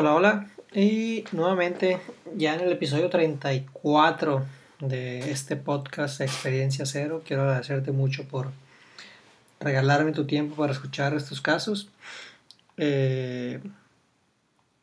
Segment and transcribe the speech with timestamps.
[0.00, 0.46] Hola, hola.
[0.72, 1.98] Y nuevamente,
[2.36, 4.46] ya en el episodio 34
[4.78, 8.52] de este podcast Experiencia Cero, quiero agradecerte mucho por
[9.58, 11.88] regalarme tu tiempo para escuchar estos casos.
[12.76, 13.58] Eh,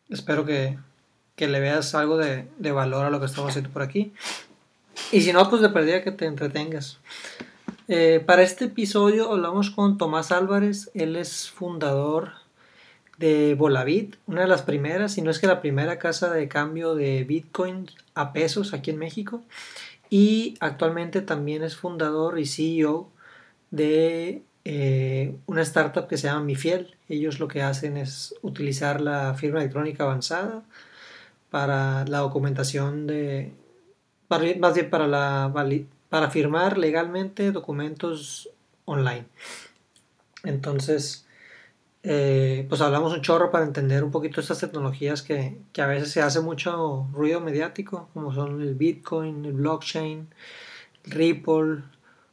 [0.10, 0.78] espero que,
[1.38, 4.12] le veas algo de, valor a lo que estamos haciendo por aquí.
[5.14, 7.00] Y si no, pues de perdida que te entretengas.
[7.88, 12.45] Eh, para este episodio hablamos con Tomás Álvarez, él es fundador
[13.18, 16.96] de Volavit, una de las primeras, si no es que la primera casa de cambio
[16.96, 19.44] de Bitcoin a pesos aquí en México.
[20.10, 23.10] Y actualmente también es fundador y CEO
[23.72, 26.96] de eh, una startup que se llama MiFiel.
[27.10, 30.64] Ellos lo que hacen es utilizar la firma electrónica avanzada
[31.50, 33.54] para la documentación de,
[34.60, 35.52] más bien para la
[36.10, 38.50] para firmar legalmente documentos
[38.86, 39.26] online.
[40.44, 41.25] Entonces,
[42.08, 46.22] eh, pues hablamos un chorro para entender un poquito estas tecnologías que, a veces se
[46.22, 50.28] hace mucho ruido mediático, como son el Bitcoin, el blockchain,
[51.06, 51.82] Ripple,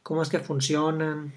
[0.03, 1.33] cómo es que funcionan.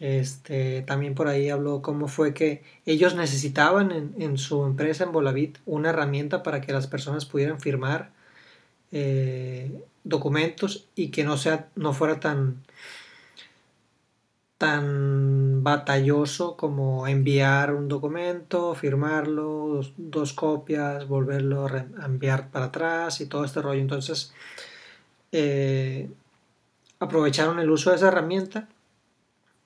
[0.00, 5.12] Este, también por ahí habló cómo fue que ellos necesitaban en, en su empresa en
[5.12, 8.12] Volavit una herramienta para que las personas pudieran firmar
[8.92, 9.70] eh,
[10.04, 12.62] documentos y que no, sea, no fuera tan,
[14.58, 23.26] tan batalloso como enviar un documento, firmarlo, dos, copias, volverlo a enviar para atrás y
[23.26, 23.80] todo este rollo.
[23.80, 24.34] Entonces,
[25.32, 26.10] eh,
[26.98, 28.68] aprovecharon el uso de esa herramienta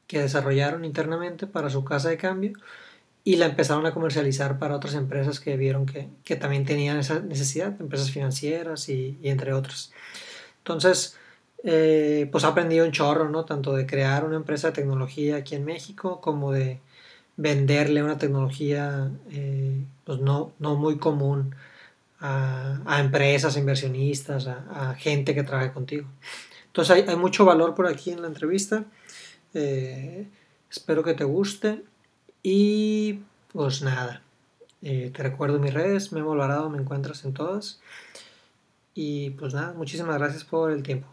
[0.07, 2.53] que desarrollaron internamente para su casa de cambio
[3.25, 7.81] y la empezaron a comercializar para otras empresas que vieron que, también tenían esa necesidad,
[7.81, 9.93] empresas financieras y, entre otras.
[10.59, 11.17] Entonces,
[11.65, 13.45] eh, pues ha aprendido un chorro, ¿no?
[13.45, 16.81] Tanto de crear una empresa de tecnología aquí en México como de
[17.37, 21.55] venderle una tecnología eh, pues no, no muy común
[22.21, 26.07] a, empresas, inversionistas, a, gente que trabaje contigo.
[26.67, 28.85] Entonces hay, mucho valor por aquí en la entrevista.
[29.55, 30.27] Eh,
[30.71, 31.83] espero que te guste.
[32.43, 33.21] Y
[33.53, 34.23] pues nada,
[34.83, 37.81] eh, te recuerdo mis redes, Memo Alvarado, me encuentras en todas.
[38.95, 41.09] Y pues nada, muchísimas gracias por el tiempo.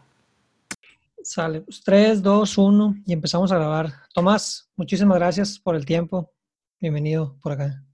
[1.22, 3.92] Sale, pues 3, 2, 1 y empezamos a grabar.
[4.14, 6.32] Tomás, muchísimas gracias por el tiempo.
[6.80, 7.84] Bienvenido por acá.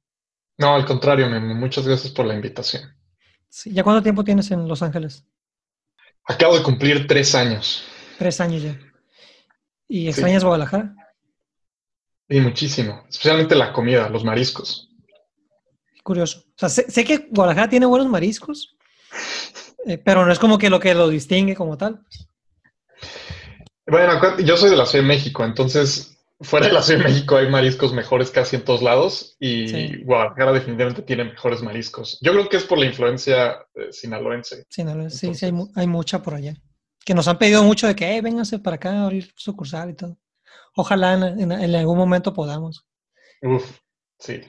[0.59, 2.83] No, al contrario, Memo, muchas gracias por la invitación.
[3.65, 5.25] ¿Ya cuánto tiempo tienes en Los Ángeles?
[6.25, 7.85] Acabo de cumplir tres años.
[8.19, 8.79] Tres años ya.
[9.89, 10.95] ¿Y extrañas Guadalajara?
[12.29, 14.89] Y muchísimo, especialmente la comida, los mariscos.
[16.03, 16.45] Curioso.
[16.49, 18.77] O sea, sé, que Guadalajara tiene buenos mariscos,
[19.85, 22.05] eh, pero no es como que lo que lo distingue como tal.
[23.87, 27.37] Bueno, yo soy de la Ciudad de México, entonces fuera de la Ciudad de México
[27.37, 32.19] hay mariscos mejores casi en todos lados y Guadalajara definitivamente tiene mejores mariscos.
[32.21, 34.65] Yo creo que es por la influencia eh, sinaloense.
[34.69, 36.55] Sinaloense, sí, sí, hay, mucha por allá.
[37.05, 40.19] Que nos han pedido mucho de que, vénganse para acá a abrir sucursal y todo.
[40.75, 42.87] Ojalá en, algún momento podamos.
[43.41, 43.79] Uf,
[44.19, 44.43] sí.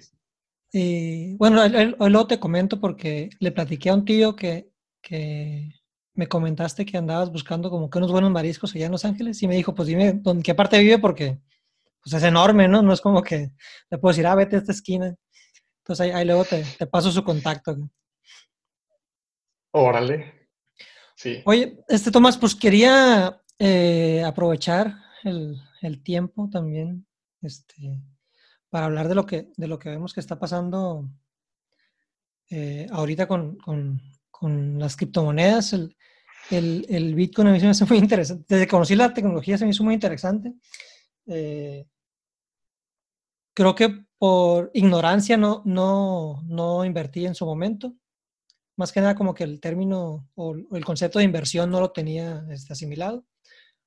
[0.73, 4.69] Y bueno, hoy lo te comento porque le platiqué a un tío que,
[6.17, 9.47] me comentaste que andabas buscando como que unos buenos mariscos allá en Los Ángeles y
[9.47, 11.00] me dijo, pues dime, ¿en qué parte vive?
[11.00, 11.39] Porque
[12.03, 12.81] pues es enorme, ¿no?
[12.81, 13.51] No es como que
[13.89, 15.16] le puedo decir, ah, vete a esta esquina.
[15.79, 17.78] Entonces ahí, luego te, paso su contacto.
[19.72, 20.50] Órale.
[21.16, 21.41] Sí.
[21.45, 27.05] Oye, este Tomás, pues quería eh, aprovechar el, el tiempo también
[27.41, 28.02] este,
[28.70, 31.09] para hablar de lo que, de lo que vemos que está pasando
[32.49, 33.58] eh, ahorita con,
[34.79, 35.73] las criptomonedas.
[35.73, 35.97] El,
[36.49, 38.46] el, Bitcoin a mí se me hace muy interesante.
[38.47, 40.53] Desde que conocí la tecnología se me hizo muy interesante.
[41.28, 41.85] Eh,
[43.53, 47.94] creo que por ignorancia no, no, no invertí en su momento.
[48.76, 52.46] Más que nada como que el término o el concepto de inversión no lo tenía
[52.52, 53.26] este, asimilado.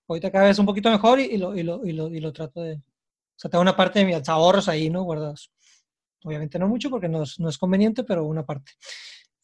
[0.08, 2.62] Ahorita cada vez un poquito mejor y, lo, y, lo, y, lo, y lo trato
[2.62, 2.74] de...
[2.74, 5.04] O sea, tengo una parte de mis ahorros ahí, ¿no?
[5.04, 5.52] Guardados.
[6.24, 8.72] Obviamente no mucho porque no es, no es conveniente, pero una parte.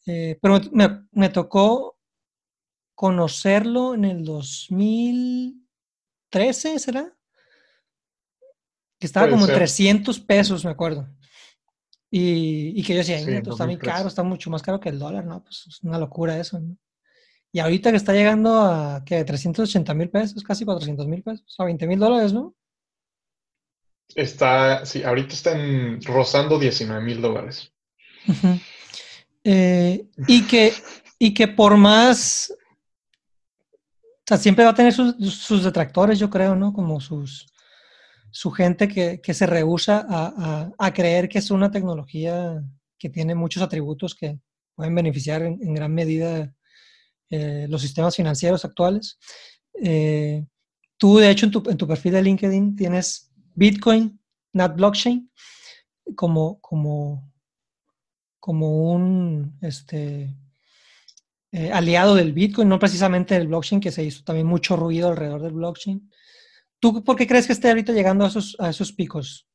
[0.05, 1.96] Eh, pero me, me, tocó
[2.97, 7.13] conocerlo en el 2013, ¿será?
[8.99, 11.07] Que estaba como en 300 pesos, me acuerdo.
[12.09, 15.25] Y, y que yo decía, está muy caro, está mucho más caro que el dólar,
[15.25, 15.43] ¿no?
[15.43, 16.75] Pues es una locura eso, ¿no?
[17.51, 21.65] Y ahorita que está llegando a que 380 mil pesos, casi 400 mil pesos, a
[21.65, 22.55] 20 mil dólares, ¿no?
[24.15, 27.71] Está, sí, ahorita están rozando 19 mil dólares.
[29.43, 30.73] Eh, y, que,
[31.19, 32.56] y que por más,
[34.27, 36.73] sea, siempre va a tener sus, detractores, yo creo, ¿no?
[36.73, 37.47] Como sus,
[38.31, 40.05] su gente que, se rehúsa
[40.77, 42.61] a, creer que es una tecnología
[42.99, 44.39] que tiene muchos atributos que
[44.75, 46.53] pueden beneficiar en, gran medida
[47.29, 49.17] eh, los sistemas financieros actuales.
[49.81, 50.45] Eh,
[50.97, 54.19] tú, de hecho, en tu, en tu, perfil de LinkedIn tienes Bitcoin,
[54.53, 55.31] not blockchain,
[56.15, 57.31] como, como,
[58.39, 60.35] como un este,
[61.51, 65.41] eh, aliado del Bitcoin, no precisamente del blockchain, que se hizo también mucho ruido alrededor
[65.41, 66.11] del blockchain.
[66.79, 69.47] ¿Tú por qué crees que esté ahorita llegando a esos, a esos picos?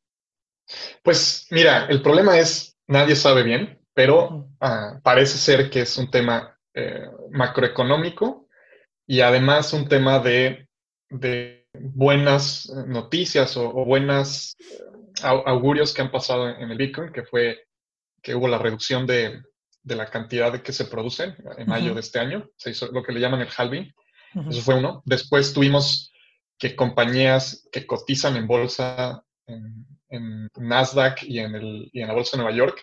[1.02, 6.10] Pues mira, el problema es, nadie sabe bien, pero ah, parece ser que es un
[6.10, 8.48] tema eh, macroeconómico
[9.06, 10.68] y además un tema de,
[11.74, 14.78] buenas noticias o, buenas eh,
[15.22, 17.66] augurios que han pasado en el Bitcoin, que fue
[18.22, 19.42] que hubo la reducción de,
[19.84, 22.48] la cantidad de que se producen en mayo de este año.
[22.56, 23.92] Se hizo lo que le llaman el halving.
[24.48, 25.02] Eso fue uno.
[25.04, 26.12] Después tuvimos
[26.58, 29.86] que compañías que cotizan en bolsa, en,
[30.56, 32.82] Nasdaq y en, el, y en la bolsa de Nueva York,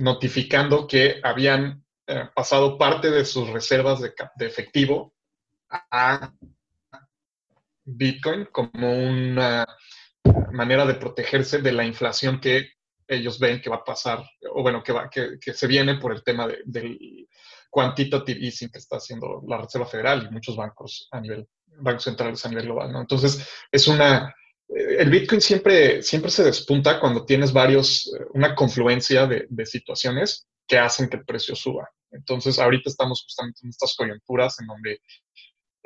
[0.00, 5.14] notificando que habían eh, pasado parte de sus reservas de, de, efectivo
[5.70, 6.32] a
[7.84, 9.64] Bitcoin como una
[10.52, 12.72] manera de protegerse de la inflación que
[13.08, 14.22] ellos ven que va a pasar,
[14.52, 17.26] o bueno, que, va, que, que se viene por el tema del
[17.70, 21.46] quantitative easing que está haciendo la Reserva Federal y muchos bancos a nivel,
[21.80, 23.00] bancos centrales a nivel global, ¿no?
[23.00, 24.34] Entonces, es una,
[24.68, 29.66] eh, el Bitcoin siempre, siempre se despunta cuando tienes varios, eh, una confluencia de, de
[29.66, 31.88] situaciones que hacen que el precio suba.
[32.10, 35.00] Entonces, ahorita estamos justamente en estas coyunturas en donde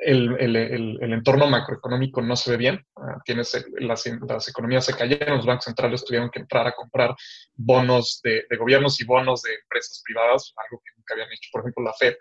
[0.05, 2.85] el, entorno macroeconómico no se ve bien.
[2.95, 4.05] Ah, tienes las,
[4.47, 7.15] economías se cayeron, los bancos centrales tuvieron que entrar a comprar
[7.55, 11.83] bonos de, gobiernos y bonos de empresas privadas, algo que nunca habían hecho, por ejemplo,
[11.83, 12.15] la Fed.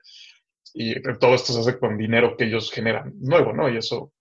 [0.74, 3.68] Y todo esto se hace con dinero que ellos generan nuevo, ¿no?
[3.68, 4.12] Y eso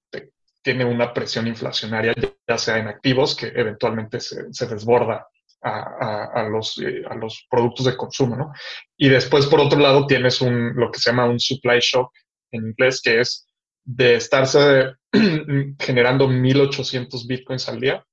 [0.61, 2.13] tiene una presión inflacionaria,
[2.47, 5.27] ya sea en activos, que eventualmente se, desborda
[5.63, 8.51] a, los, eh, a los productos de consumo, ¿no?
[8.97, 12.11] Y después, por otro lado, tienes un, lo que se llama un supply shock
[12.51, 13.47] en inglés, que es
[13.83, 14.95] de estarse
[15.79, 18.05] generando 1.800 bitcoins al día,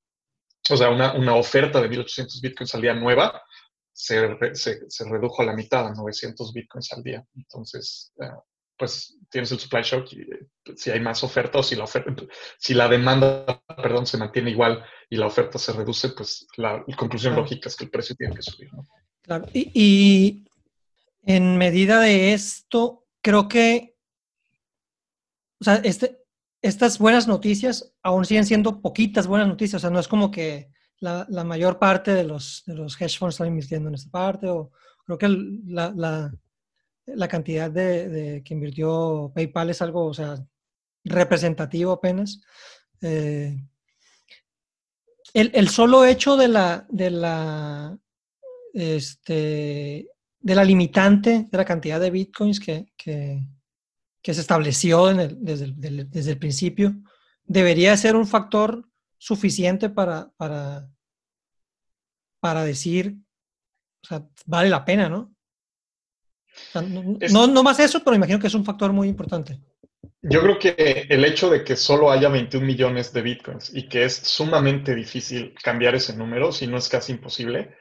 [0.71, 3.43] o sea, una, una oferta de 1.800 bitcoins al día nueva,
[3.93, 7.25] se, se, redujo a la mitad, a 900 bitcoins al día.
[7.35, 8.31] Entonces, eh,
[8.77, 12.23] pues tienes el supply shock y eh, si hay más oferta o si la oferta,
[12.59, 17.35] si la demanda, perdón, se mantiene igual y la oferta se reduce, pues la, conclusión
[17.35, 18.71] lógica es que el precio tiene que subir.
[19.23, 19.47] Claro.
[19.53, 20.45] Y, y
[21.25, 23.88] en medida de esto, creo que
[25.61, 26.19] o sea, este,
[26.63, 29.81] estas buenas noticias aún siguen siendo poquitas buenas noticias.
[29.81, 30.71] O sea, no es como que
[31.01, 34.49] la, mayor parte de los, de los hedge funds están invirtiendo en esta parte.
[34.49, 34.71] O
[35.05, 35.29] creo que
[35.67, 36.33] la,
[37.29, 40.37] cantidad de, que invirtió PayPal es algo, o sea,
[41.05, 42.41] representativo apenas.
[43.01, 43.57] Eh,
[45.35, 47.99] el, solo hecho de la, de la,
[48.73, 50.09] este,
[50.41, 53.41] de la limitante de la cantidad de bitcoins que, que
[54.35, 56.95] se estableció desde, el, principio,
[57.45, 60.89] debería ser un factor suficiente para, para,
[62.41, 63.17] para decir,
[64.05, 65.35] o sea, vale la pena, ¿no?
[67.31, 69.61] no, no, más eso, pero imagino que es un factor muy importante.
[70.23, 74.05] Yo creo que el hecho de que solo haya 21 millones de bitcoins y que
[74.05, 77.77] es sumamente difícil cambiar ese número, si no es casi imposible,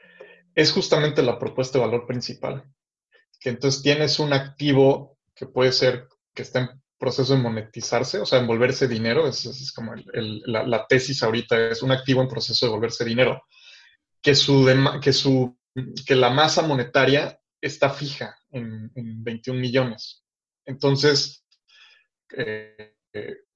[0.54, 2.64] es justamente la propuesta de valor principal.
[3.40, 8.24] Que entonces tienes un activo que puede ser que está en proceso de monetizarse, o
[8.24, 12.64] sea, en volverse dinero, es, es como la, tesis ahorita, es un activo en proceso
[12.64, 13.42] de volverse dinero,
[14.22, 14.64] que, su
[15.02, 15.58] que, su,
[16.06, 20.22] que la masa monetaria está fija en, 21 millones.
[20.64, 21.44] Entonces,
[22.36, 22.94] eh,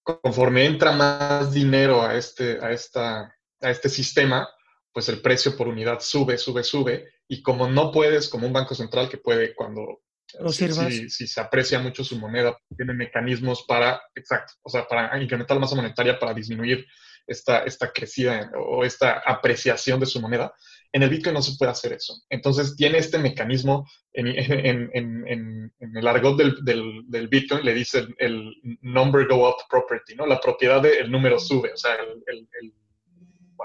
[0.03, 4.49] conforme entra más dinero a este, a, esta, a este sistema,
[4.93, 8.75] pues el precio por unidad sube, sube, sube, y como no puedes, como un banco
[8.75, 10.03] central que puede cuando
[10.51, 15.57] si, si, se aprecia mucho su moneda, tiene mecanismos para, exacto, o sea, para incrementar
[15.57, 16.87] la masa monetaria, para disminuir
[17.27, 20.53] esta, esta crecida o esta apreciación de su moneda.
[20.95, 22.15] En el Bitcoin no se puede hacer eso.
[22.29, 27.73] Entonces, tiene este mecanismo, en, en, en, en el argot del, del, del, Bitcoin le
[27.73, 30.27] dice el, number go up property, ¿no?
[30.27, 31.95] La propiedad del número sube, o sea,
[32.27, 32.49] el,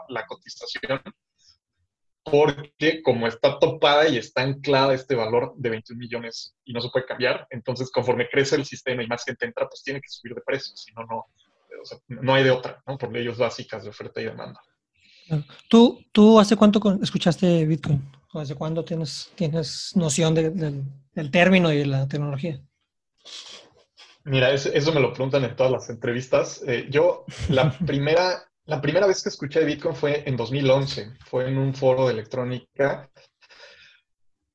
[0.09, 1.01] la cotización
[2.31, 6.89] porque como está topada y está anclada este valor de 21 millones y no se
[6.89, 10.35] puede cambiar, entonces conforme crece el sistema y más gente entra, pues tiene que subir
[10.35, 11.25] de precio, si no, no,
[12.07, 12.97] no hay de otra, ¿no?
[12.97, 14.59] Por leyes básicas de oferta y demanda.
[15.67, 18.01] ¿Tú, tú hace cuánto escuchaste Bitcoin?
[18.33, 22.61] ¿O hace cuándo tienes, tienes noción del término y de la tecnología?
[24.23, 26.61] Mira, eso, me lo preguntan en todas las entrevistas.
[26.67, 31.47] Eh, yo, la primera la primera vez que escuché de Bitcoin fue en 2011, fue
[31.47, 33.09] en un foro de electrónica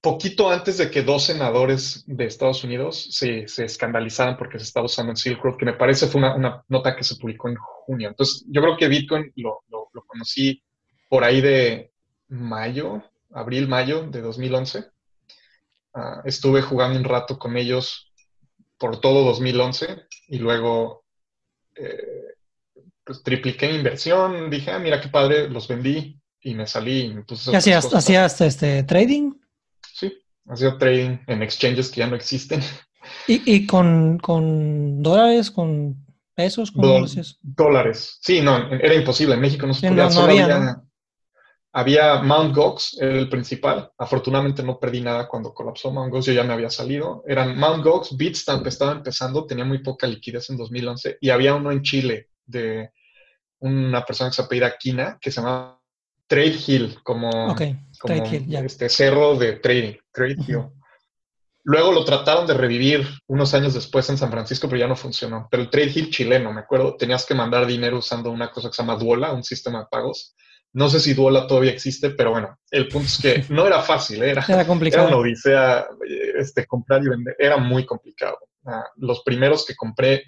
[0.03, 4.87] poquito antes de que dos senadores de Estados Unidos se, se escandalizaran porque se estaba
[4.87, 8.09] usando en Silk Road, que me parece fue una, nota que se publicó en junio.
[8.09, 9.63] Entonces, yo creo que Bitcoin lo,
[10.07, 10.63] conocí
[11.09, 11.93] por ahí de
[12.29, 14.87] mayo, abril, mayo de 2011.
[15.95, 18.13] Ah, estuve jugando un rato con ellos
[18.79, 21.05] por todo 2011 y luego
[21.77, 22.32] eh,
[23.13, 24.49] pues tripliqué mi inversión.
[24.49, 27.01] Dije, ah, mira qué padre, los vendí y me salí.
[27.03, 29.33] Y me puse hacías, hacías este, trading?
[29.93, 30.13] Sí,
[30.49, 32.63] hacía trading en exchanges que ya no existen.
[33.27, 36.71] ¿Y, y con, con, dólares, con pesos?
[36.71, 37.05] ¿Cómo
[37.43, 38.19] dólares.
[38.23, 39.35] Sí, no, era imposible.
[39.35, 40.09] En México no se podía.
[40.09, 40.83] No, había,
[41.73, 43.91] había, Mount Gox, era el principal.
[43.99, 47.25] Afortunadamente no perdí nada cuando colapsó Mount Gox, yo ya me había salido.
[47.27, 51.73] Eran Mount Gox, Bitstamp estaba empezando, tenía muy poca liquidez en 2011 y había uno
[51.73, 52.91] en Chile de
[53.63, 55.79] una persona que se apellida Kina, que se llama
[56.27, 57.55] Trade Hill, como,
[58.65, 60.65] este cerro de trading, Trade Hill.
[61.65, 65.47] Luego lo trataron de revivir unos años después en San Francisco, pero ya no funcionó.
[65.49, 68.75] Pero el Trade Hill chileno, me acuerdo, tenías que mandar dinero usando una cosa que
[68.75, 70.35] se llama Duola, un sistema de pagos.
[70.73, 74.23] No sé si Duola todavía existe, pero bueno, el punto es que no era fácil,
[74.23, 75.07] era, era complicado.
[75.07, 75.87] Era una odisea
[76.37, 78.39] este, comprar y vender, era muy complicado.
[78.67, 80.25] Ah, los primeros que compré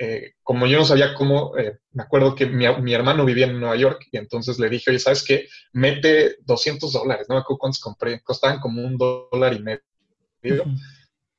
[0.00, 2.64] eh, como yo no sabía cómo, eh, me acuerdo que mi,
[2.94, 5.48] hermano vivía en Nueva York y entonces le dije, oye, ¿sabes qué?
[5.72, 10.64] Mete 200 dólares, no me acuerdo cuántos compré, costaban como un dólar y medio.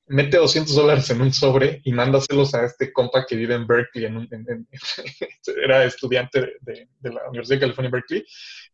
[0.08, 4.06] Mete 200 dólares en un sobre y mándaselos a este compa que vive en Berkeley,
[5.64, 8.26] era estudiante de, la Universidad de California, Berkeley,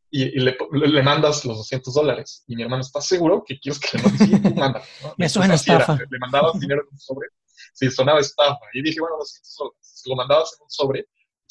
[0.10, 2.44] y, le, mandas los 200 dólares.
[2.48, 4.84] Y mi hermano, está seguro que quieres que le mandes?
[5.18, 5.96] Me suena estafa.
[6.10, 7.28] Le mandabas dinero en un sobre
[7.74, 8.66] sí, sonaba estafa.
[8.74, 10.04] Y dije, bueno, 200 dólares.
[10.06, 11.08] Lo mandabas en un sobre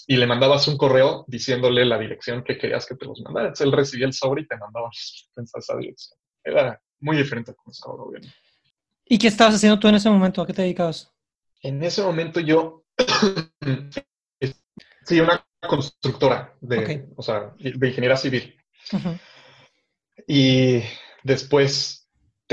[0.06, 3.48] y le mandabas un correo diciéndole la dirección que querías que te los mandara.
[3.48, 4.90] Entonces él recibía el sobre y te mandaba
[5.36, 6.18] en esa dirección.
[6.42, 8.30] Era muy diferente a como estaba gobierno.
[9.06, 10.42] ¿Y qué estabas haciendo tú en ese momento?
[10.42, 11.12] ¿A qué te dedicabas?
[11.60, 12.84] En ese momento yo,
[15.04, 18.54] sí, una constructora de, o sea, de ingeniería civil.
[20.26, 20.82] Y
[21.22, 22.03] después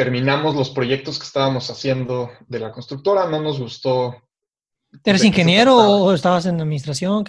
[0.01, 4.19] terminamos los proyectos que estábamos haciendo de la constructora, no nos gustó.
[5.03, 7.23] ¿Eres ingeniero o estabas en administración?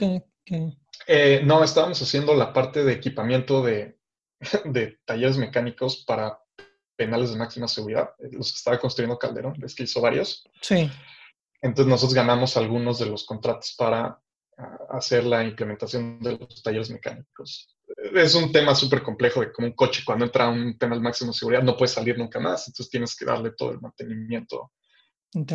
[1.06, 3.98] Eh, no, estábamos haciendo la parte de equipamiento de,
[5.04, 6.38] talleres mecánicos para
[6.96, 10.42] penales de máxima seguridad, eh, los que estaba construyendo Calderón, ves que hizo varios.
[10.62, 10.90] Sí.
[11.60, 14.18] Entonces nosotros ganamos algunos de los contratos para
[14.56, 17.71] ah, hacer la implementación de los talleres mecánicos
[18.14, 21.02] es un tema súper complejo de como un coche cuando entra a un tema de
[21.02, 24.72] máximo seguridad no puede salir nunca más, entonces tienes que darle todo el mantenimiento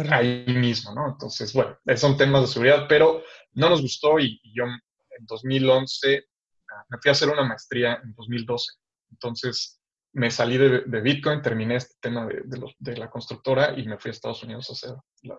[0.10, 1.10] ahí mismo, ¿no?
[1.10, 3.22] Entonces, bueno, son temas de seguridad, pero
[3.54, 6.26] no nos gustó y, yo en 2011
[6.72, 8.74] ah, me fui a hacer una maestría en 2012,
[9.12, 9.80] entonces
[10.14, 14.42] me salí de, Bitcoin, terminé este tema de, la constructora y me fui a Estados
[14.42, 14.96] Unidos a hacer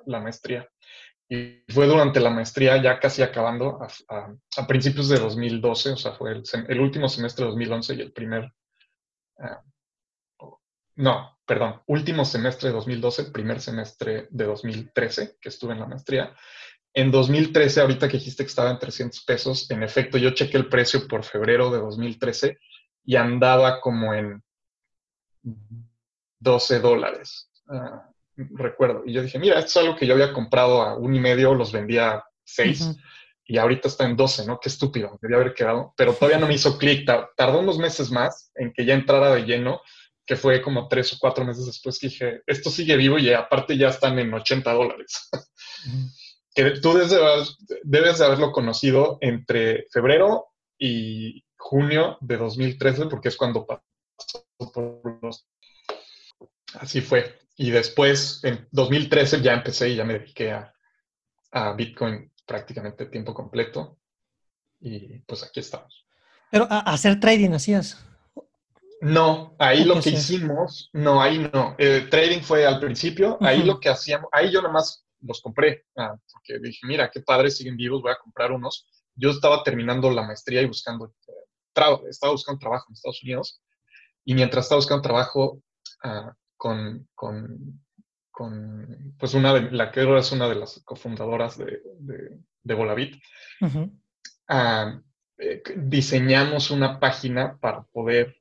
[0.07, 0.69] la maestría.
[1.29, 6.43] Y fue durante la maestría, ya casi acabando, a, principios de 2012, o sea, fue
[6.69, 8.53] el, último semestre de 2011 y el primer...
[9.39, 9.63] Ah,
[10.97, 16.35] no, perdón, último semestre de 2012, primer semestre de 2013, que estuve en la maestría.
[16.95, 20.69] En 2013, ahorita que dijiste que estaba en 300 pesos, en efecto, yo chequé el
[20.69, 22.59] precio por febrero de 2013
[23.05, 24.43] y andaba como en
[26.41, 27.51] 12 dólares.
[27.69, 28.11] Ah,
[28.55, 29.03] recuerdo.
[29.05, 31.55] Y yo dije, mira, esto es algo que yo había comprado a un y medio,
[31.55, 32.97] los vendía a seis,
[33.45, 34.61] y ahorita está en 12, ¿no?
[34.61, 35.95] Qué estúpido, debía haber quedado.
[35.97, 37.09] Pero todavía no me hizo clic.
[37.37, 39.81] Tardó unos meses más en que ya entrara de lleno,
[40.27, 43.79] que fue como tres o cuatro meses después que dije, esto sigue vivo y aparte
[43.79, 45.31] ya están en 80 dólares.
[46.55, 53.37] que tú debes debes de haberlo conocido entre febrero y junio de 2013, porque es
[53.37, 53.83] cuando pasó
[54.73, 55.47] por los...
[56.75, 57.39] Así fue.
[57.57, 60.73] Y después, en 2013, ya empecé y ya me dediqué a,
[61.77, 63.99] Bitcoin prácticamente tiempo completo.
[64.81, 66.07] Y pues aquí estamos.
[66.51, 68.05] Pero a hacer trading hacías.
[69.01, 71.77] No, ahí lo que hicimos, no, ahí no.
[71.79, 75.85] El trading fue al principio, ahí lo que hacíamos, ahí yo nada más los compré,
[75.97, 78.89] ah, porque dije, mira, qué padres siguen vivos, voy a comprar unos.
[79.15, 81.33] Yo estaba terminando la maestría y buscando, eh,
[82.09, 83.61] estaba buscando trabajo en Estados Unidos,
[84.25, 85.63] y mientras estaba buscando trabajo,
[86.05, 87.81] uh, con, con,
[88.31, 91.81] con, pues una de, la que es una de las cofundadoras de,
[92.63, 93.17] de, Volavit,
[94.49, 95.01] ah,
[95.39, 98.37] eh, diseñamos una página para poder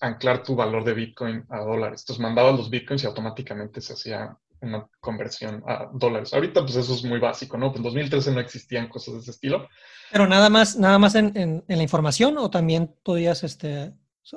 [0.00, 2.02] anclar tu valor de Bitcoin a dólares.
[2.02, 6.32] Entonces mandabas los Bitcoins y automáticamente se hacía una conversión a dólares.
[6.32, 7.68] Ahorita pues eso es muy básico, ¿no?
[7.68, 9.68] Pues en 2013 no existían cosas de ese estilo.
[10.12, 13.92] Pero nada más, nada más en, en, la información o también podías, este,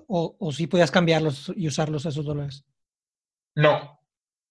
[0.07, 2.65] o, o sí podías cambiarlos y usarlos esos dólares.
[3.57, 3.99] No,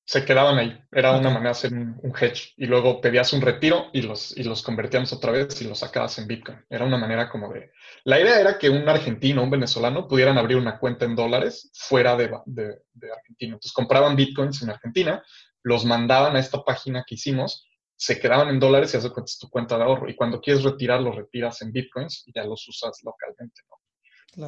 [0.04, 0.76] se quedaban ahí.
[0.90, 2.54] Era una manera de hacer un, hedge.
[2.56, 6.18] Y luego pedías un retiro y los, y los convertíamos otra vez y los sacabas
[6.18, 6.58] en Bitcoin.
[6.68, 7.70] Era una manera como de...
[8.02, 12.16] La idea era que un argentino un venezolano pudieran abrir una cuenta en dólares fuera
[12.16, 13.54] de, de, Argentina.
[13.54, 15.22] Entonces compraban Bitcoins en Argentina,
[15.62, 19.78] los mandaban a esta página que hicimos, se quedaban en dólares y haces tu cuenta
[19.78, 20.08] de ahorro.
[20.08, 23.62] Y cuando quieres retirar, los retiras en Bitcoins y ya los usas localmente.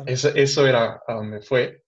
[0.07, 1.85] Eso, era a donde fue.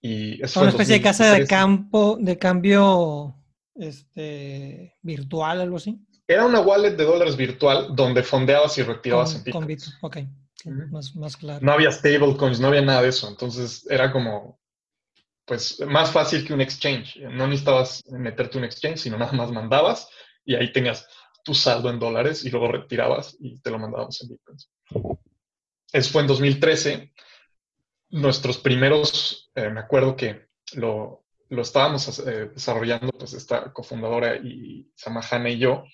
[0.00, 3.34] Y una especie de casa de campo, de cambio
[3.74, 5.98] este, virtual, algo así.
[6.28, 9.62] Era una wallet de dólares virtual donde fondeabas y retirabas en Bitcoin.
[9.62, 10.16] Con Bitcoin, ok.
[11.14, 11.64] más, claro.
[11.64, 13.28] No había stablecoins, no había nada de eso.
[13.28, 14.58] Entonces era como,
[15.44, 17.18] pues, más fácil que un exchange.
[17.30, 20.08] No necesitabas meterte un exchange, sino nada más mandabas
[20.44, 21.06] y ahí tenías
[21.44, 24.70] tu saldo en dólares y luego retirabas y te lo mandábamos en bitcoins.
[25.92, 27.12] Eso fue en 2013
[28.10, 34.90] nuestros primeros, eh, me acuerdo que lo, lo estábamos eh, desarrollando, pues esta cofundadora y
[34.94, 35.84] Samahana y yo,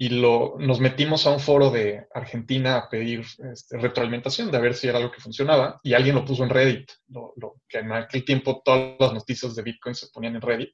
[0.00, 4.60] y lo, nos metimos a un foro de Argentina a pedir este, retroalimentación de a
[4.60, 7.34] ver si era algo que funcionaba, y alguien lo puso en Reddit, lo,
[7.68, 10.70] que en aquel tiempo todas las noticias de Bitcoin se ponían en Reddit.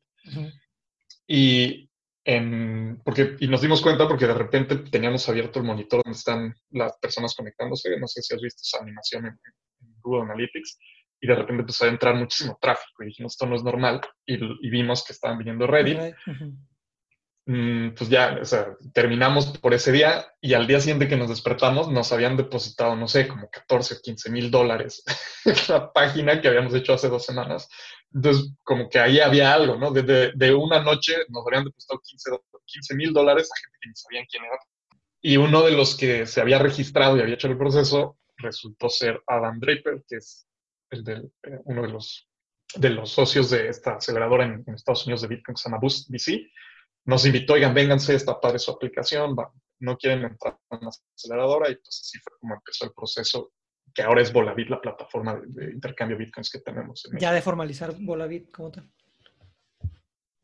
[1.27, 1.89] Y
[2.25, 6.55] en, porque, y nos dimos cuenta porque de repente teníamos abierto el monitor donde están
[6.71, 7.99] las personas conectándose.
[7.99, 9.39] No sé si has visto esa animación en,
[10.05, 10.79] Google Analytics,
[11.21, 14.37] y de repente empezó a entrar muchísimo tráfico y dijimos, esto no es normal, y,
[14.69, 16.15] vimos que estaban viniendo Reddit.
[17.47, 21.29] Mm, pues ya, o sea, terminamos por ese día y al día siguiente que nos
[21.29, 25.05] despertamos nos habían depositado, no sé, como 14 o 15 mil dólares
[25.45, 27.69] en la página que habíamos hecho hace dos semanas.
[28.15, 29.91] Entonces, como que ahí había algo, ¿no?
[29.91, 32.01] De, de, una noche nos habían depositado
[32.65, 34.59] 15 mil dólares a gente que ni sabían quién era.
[35.21, 39.23] Y uno de los que se había registrado y había hecho el proceso resultó ser
[39.27, 40.47] Adam Draper, que es
[40.91, 42.29] el de, eh, uno de los,
[42.77, 46.11] de los socios de esta aceleradora en, Estados Unidos de Bitcoin que se llama Boost
[46.11, 46.51] VC.
[47.07, 49.37] Nos invitó, oigan, vénganse, está padre su aplicación,
[49.81, 53.53] no quieren entrar en la aceleradora y pues así fue como empezó el proceso
[53.95, 57.09] que ahora es Volavit, la plataforma de, intercambio de bitcoins que tenemos.
[57.19, 58.91] ya de formalizar Volavit, ¿cómo tal?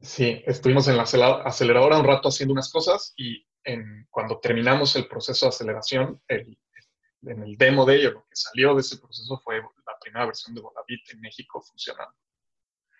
[0.00, 5.06] Sí, estuvimos en la aceleradora un rato haciendo unas cosas y en, cuando terminamos el
[5.06, 6.56] proceso de aceleración, el,
[7.22, 10.54] en el demo de ello, lo que salió de ese proceso fue la primera versión
[10.54, 12.14] de Volavit en México funcionando.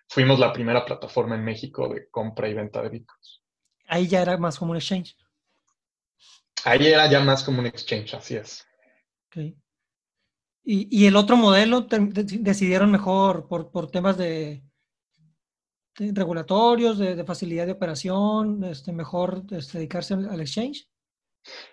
[0.08, 3.42] Fuimos la primera plataforma en México de compra y venta de bitcoins.
[3.86, 5.16] Ahí ya era más como un exchange.
[6.64, 8.66] Ahí era ya más como un exchange, así es.
[9.28, 9.56] Okay.
[10.62, 14.62] ¿Y, el otro modelo decidieron mejor por, temas de,
[15.96, 20.89] regulatorios, de, facilidad de operación, este, mejor este, dedicarse al exchange?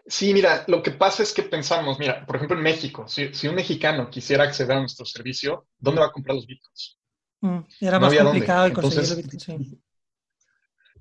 [0.05, 3.55] Sí, mira, lo que pasa es que pensamos, mira, por ejemplo en México, si, un
[3.55, 6.97] mexicano quisiera acceder a nuestro servicio, ¿dónde va a comprar los bitcoins?
[7.41, 9.75] Mm, era más complicado el conseguir los bitcoins.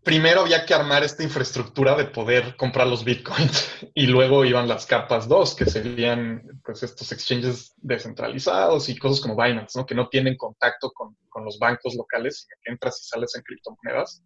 [0.02, 4.86] Primero había que armar esta infraestructura de poder comprar los bitcoins y luego iban las
[4.86, 9.86] capas 2, que serían pues estos exchanges descentralizados y cosas como Binance, ¿no?
[9.86, 13.42] que no tienen contacto con, con los bancos locales, sino que entras y sales en
[13.42, 14.22] criptomonedas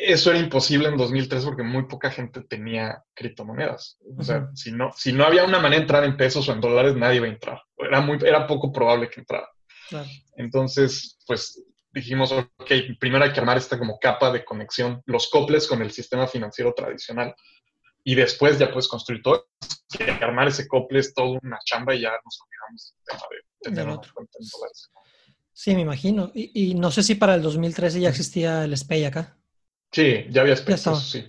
[0.00, 3.98] eso era imposible en 2003 porque muy poca gente tenía criptomonedas.
[4.18, 6.60] O sea, si, no, si no había una manera de entrar en pesos o en
[6.60, 7.62] dólares, nadie iba a entrar.
[7.78, 9.48] Era, muy, era poco probable que entrara.
[10.36, 15.68] Entonces, pues dijimos, ok, primero hay que armar esta como capa de conexión, los coples
[15.68, 17.34] con el sistema financiero tradicional.
[18.02, 19.46] Y después ya puedes construir todo.
[19.96, 23.70] Que armar ese cople es toda una chamba y ya nos olvidamos del tema de
[23.70, 24.90] tener una cuenta en dólares.
[25.52, 26.32] Sí, me imagino.
[26.34, 29.38] Y, y, no sé si para el 2013 ya existía el SPAY acá.
[29.94, 31.24] Sí, ya había aspectos, sí.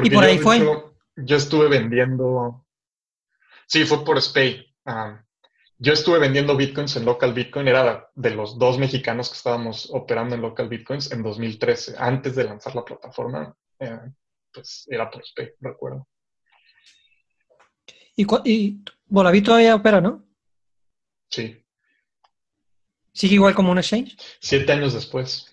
[0.00, 0.60] ¿Y por ahí fue?
[1.16, 2.64] yo estuve vendiendo.
[3.66, 4.64] Sí, fue por Spay.
[5.76, 7.66] yo estuve vendiendo bitcoins en Local Bitcoin.
[7.66, 12.44] Era de los dos mexicanos que estábamos operando en Local Bitcoins en 2013, antes de
[12.44, 13.56] lanzar la plataforma.
[13.80, 13.98] Eh,
[14.52, 16.06] pues era por Spay, recuerdo.
[18.14, 20.24] ¿Y, y Volavit todavía opera, no?
[21.28, 21.60] Sí.
[23.12, 24.16] ¿Sigue igual como un exchange?
[24.40, 25.52] Siete años después.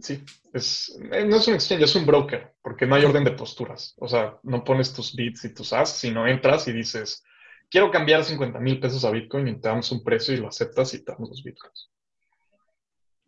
[0.00, 3.32] Sí, es, eh, no es un exchange, es un broker, porque no hay orden de
[3.32, 3.94] posturas.
[3.98, 7.22] O sea, no pones tus bits y tus as, sino entras y dices,
[7.70, 10.94] quiero cambiar 50 mil pesos a Bitcoin y te damos un precio y lo aceptas
[10.94, 11.90] y te damos los Bitcoins.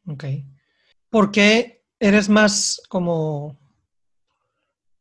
[0.07, 0.25] Ok.
[1.11, 3.59] ¿Por qué eres más como,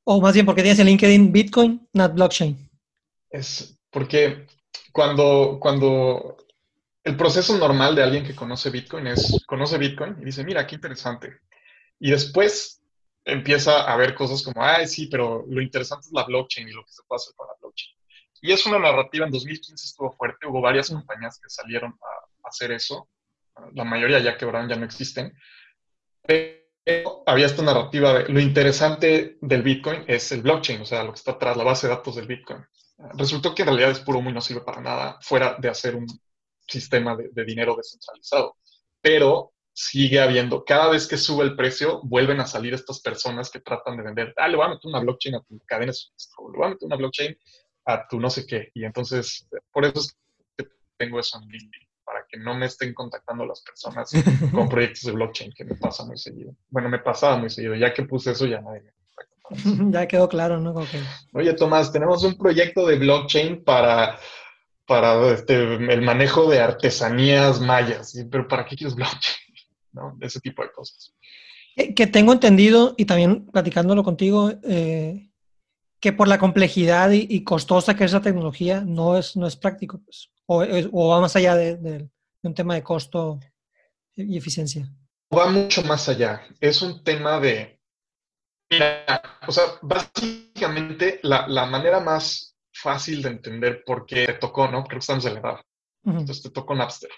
[0.03, 2.69] o más bien, porque tienes el LinkedIn Bitcoin, not blockchain?
[3.29, 4.47] Es porque
[4.91, 6.37] cuando, cuando
[7.03, 10.75] el proceso normal de alguien que conoce Bitcoin es, conoce Bitcoin y dice, mira, qué
[10.75, 11.39] interesante
[11.99, 12.83] y después
[13.25, 16.83] empieza a ver cosas como, ay, sí, pero lo interesante es la blockchain y lo
[16.83, 17.95] que se puede hacer con la blockchain.
[18.41, 22.73] Y es una narrativa, en 2015 estuvo fuerte, hubo varias compañías que salieron a, hacer
[22.73, 23.07] eso,
[23.73, 25.33] la mayoría ya quebraron, ya no existen,
[26.23, 31.13] Pero había esta narrativa de lo interesante del Bitcoin es el blockchain, o sea, lo
[31.13, 32.65] que está atrás, la base de datos del Bitcoin.
[33.13, 36.05] Resultó que en realidad es puro muy no sirve para nada fuera de hacer un
[36.67, 38.57] sistema de, de dinero descentralizado.
[39.01, 43.59] Pero sigue habiendo, cada vez que sube el precio, vuelven a salir estas personas que
[43.59, 46.65] tratan de vender, ah, le voy a meter una blockchain a tu cadena, le voy
[46.65, 47.37] a meter una blockchain
[47.85, 48.69] a tu no sé qué.
[48.73, 50.17] Y entonces, por eso es
[50.57, 54.11] que tengo eso en LinkedIn, para que no me estén contactando las personas
[54.53, 56.55] con proyectos de blockchain, que me pasa muy seguido.
[56.69, 58.93] Bueno, me pasaba muy seguido, ya que puse eso ya nadie me
[59.91, 60.73] Ya quedó claro, ¿no?
[61.33, 64.17] Oye, Tomás, tenemos un proyecto de blockchain para
[64.85, 68.13] para este, el manejo de artesanías mayas.
[68.29, 69.42] Pero ¿para qué quieres blockchain?
[69.93, 70.17] ¿No?
[70.21, 71.13] Ese tipo de cosas.
[71.75, 75.29] Eh, que tengo entendido, y también platicándolo contigo, eh,
[75.99, 80.01] que por la complejidad y, costosa que es la tecnología, no es, no es práctico,
[80.03, 82.09] pues, o, o, va más allá de, de,
[82.41, 83.39] un tema de costo
[84.15, 84.91] y eficiencia.
[85.35, 86.41] Va mucho más allá.
[86.59, 87.79] Es un tema de...
[88.69, 94.67] Mira, o sea, básicamente la, la manera más fácil de entender por qué te tocó,
[94.67, 94.83] ¿no?
[94.83, 95.59] Creo que estamos en la edad.
[96.05, 97.11] Entonces te tocó Napster.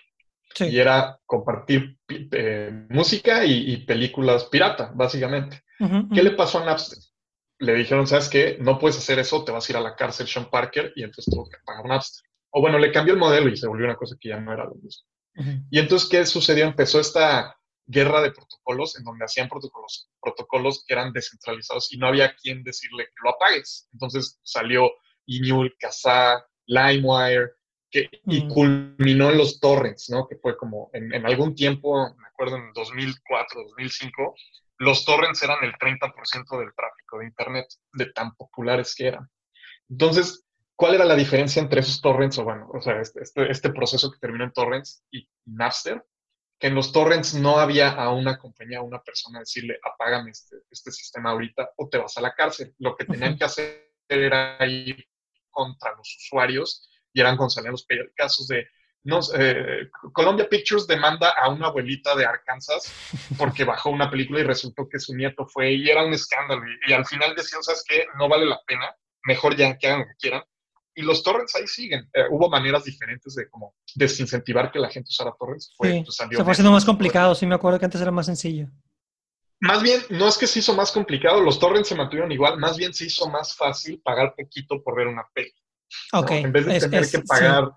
[0.59, 5.63] Y era compartir eh, música y, películas pirata, básicamente.
[6.13, 6.99] ¿Qué le pasó a Napster?
[7.59, 8.57] Le dijeron, ¿sabes qué?
[8.59, 11.33] No puedes hacer eso, te vas a ir a la cárcel Sean Parker y entonces
[11.33, 12.29] tuvo que pagar Napster.
[12.51, 14.63] O bueno, le cambió el modelo y se volvió una cosa que ya no era
[14.65, 15.05] lo mismo.
[15.69, 16.65] Y entonces, ¿qué sucedió?
[16.65, 22.07] Empezó esta guerra de protocolos en donde hacían protocolos, protocolos que eran descentralizados y no
[22.07, 23.89] había quien decirle que lo apagues.
[23.93, 24.89] Entonces salió
[25.25, 27.51] Inul, Kazaa, LimeWire,
[28.25, 28.49] y mm.
[28.49, 30.27] culminó en los torrents, ¿no?
[30.27, 34.35] Que fue como en, algún tiempo, me acuerdo en 2004, 2005,
[34.77, 39.29] los torrents eran el 30% del tráfico de Internet, de tan populares que eran.
[39.89, 43.69] Entonces, ¿cuál era la diferencia entre esos torrents, o bueno, o sea, este, este, este
[43.69, 46.03] proceso que terminó en torrents y Napster?
[46.59, 50.57] Que en los torrents no había a una compañía, a una persona decirle, apágame este,
[50.69, 52.73] este sistema ahorita o te vas a la cárcel.
[52.79, 55.05] Lo que tenían que hacer era ir
[55.51, 58.67] contra los usuarios y eran cuando salían los casos de
[59.05, 62.91] no, eh, Columbia Pictures demanda a una abuelita de Arkansas
[63.37, 66.63] porque bajó una película y resultó que su nieto fue y era un escándalo.
[66.87, 68.07] Y, al final decían, ¿sabes qué?
[68.17, 70.43] No vale la pena, mejor ya que hagan lo que quieran.
[70.95, 72.09] Y los torrents ahí siguen.
[72.13, 75.71] Eh, hubo maneras diferentes de como desincentivar que la gente usara torrents.
[75.77, 78.67] Fue, pues, se fue haciendo más complicado, sí me acuerdo que antes era más sencillo.
[79.59, 82.75] Más bien, no es que se hizo más complicado, los torrents se mantuvieron igual, más
[82.75, 85.53] bien se hizo más fácil pagar poquito por ver una peli.
[86.29, 87.71] En vez de tener que pagar,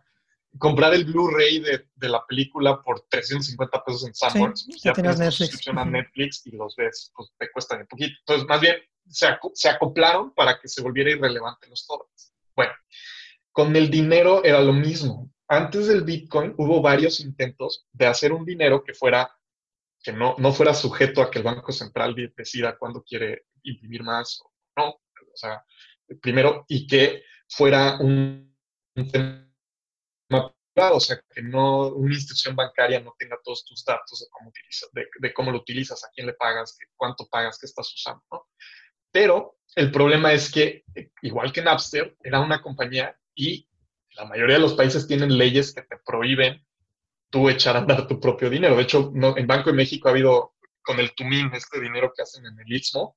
[0.58, 5.18] comprar el Blu-ray de, de, la película por 350 pesos en Sanborns, pues ya tienes
[5.18, 5.36] Netflix.
[5.36, 8.14] suscripción a Netflix y los ves, pues te cuestan un poquito.
[8.20, 8.76] Entonces, más bien,
[9.08, 12.32] se, se acoplaron para que se volviera irrelevante los torrents.
[12.54, 12.72] Bueno,
[13.52, 15.30] con el dinero era lo mismo.
[15.48, 19.30] Antes del Bitcoin hubo varios intentos de hacer un dinero que fuera
[20.02, 24.40] que no, no fuera sujeto a que el Banco Central decida cuándo quiere imprimir más
[24.42, 24.88] o no.
[24.90, 25.64] O sea,
[26.20, 28.56] primero, y que fuera un,
[29.12, 29.44] tema
[30.74, 34.52] privado, o sea, que no una institución bancaria no tenga todos tus datos de cómo,
[35.20, 38.46] de, cómo lo utilizas, a quién le pagas, cuánto pagas, qué estás usando, ¿no?
[39.10, 40.84] Pero el problema es que,
[41.22, 43.68] igual que Napster, era una compañía y
[44.10, 46.64] la mayoría de los países tienen leyes que te prohíben
[47.30, 48.76] tú echar a andar tu propio dinero.
[48.76, 52.22] De hecho, no, en Banco de México ha habido con el TUMIN, este dinero que
[52.22, 53.16] hacen en el Istmo,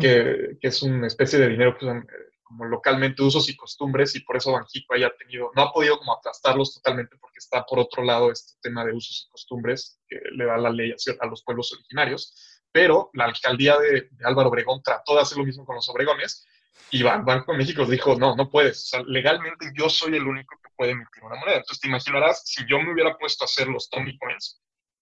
[0.00, 2.06] que, que, es una especie de dinero que usan
[2.54, 6.12] como localmente usos y costumbres y por eso Banjico haya tenido, no ha podido como
[6.12, 10.44] aplastarlos totalmente porque está por otro lado este tema de usos y costumbres que le
[10.44, 15.22] da la ley a, los pueblos originarios, pero la alcaldía de, Álvaro Obregón trató de
[15.22, 16.46] hacer lo mismo con los Obregones
[16.90, 20.70] y Banco de México dijo, no, no puedes, o legalmente yo soy el único que
[20.76, 21.56] puede emitir una moneda.
[21.56, 24.60] Entonces te imaginarás, si yo me hubiera puesto a hacer los Tommy Coins,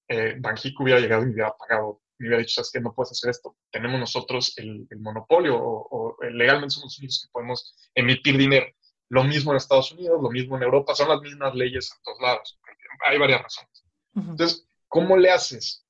[0.08, 3.10] eh, Banjico hubiera llegado y me hubiera pagado me hubiera dicho, sabes que no puedes
[3.10, 8.66] hacer esto, tenemos nosotros el, monopolio o, legalmente somos los únicos que podemos emitir dinero.
[9.08, 12.20] Lo mismo en Estados Unidos, lo mismo en Europa, son las mismas leyes en todos
[12.20, 12.58] lados.
[13.04, 13.84] Hay varias razones.
[14.14, 15.84] Entonces, ¿cómo le haces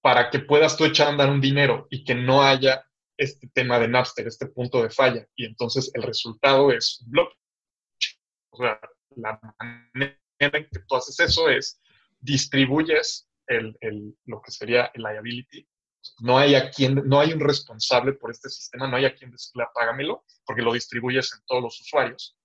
[0.00, 2.84] para que puedas tú echar a andar un dinero y que no haya
[3.16, 5.26] este tema de Napster, este punto de falla?
[5.36, 7.36] Y entonces el resultado es un bloque.
[8.50, 8.80] O sea,
[9.16, 11.80] la manera en que tú haces eso es
[12.20, 13.27] distribuyes
[14.26, 15.66] lo que sería el liability.
[16.20, 19.30] No hay, a quien, no hay un responsable por este sistema, no hay a quien
[19.30, 22.36] decirle apágamelo, porque lo distribuyes en todos los usuarios.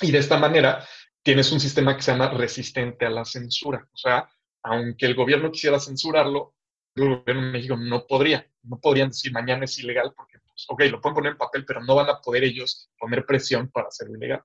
[0.00, 0.86] Y de esta manera
[1.22, 3.88] tienes un sistema que se llama resistente a la censura.
[3.92, 4.28] O sea,
[4.62, 6.54] aunque el gobierno quisiera censurarlo,
[6.94, 8.46] el gobierno de México no podría.
[8.62, 11.82] No podrían decir mañana es ilegal porque, pues, ok, lo pueden poner en papel, pero
[11.82, 14.42] no van a poder ellos poner presión para hacerlo ilegal.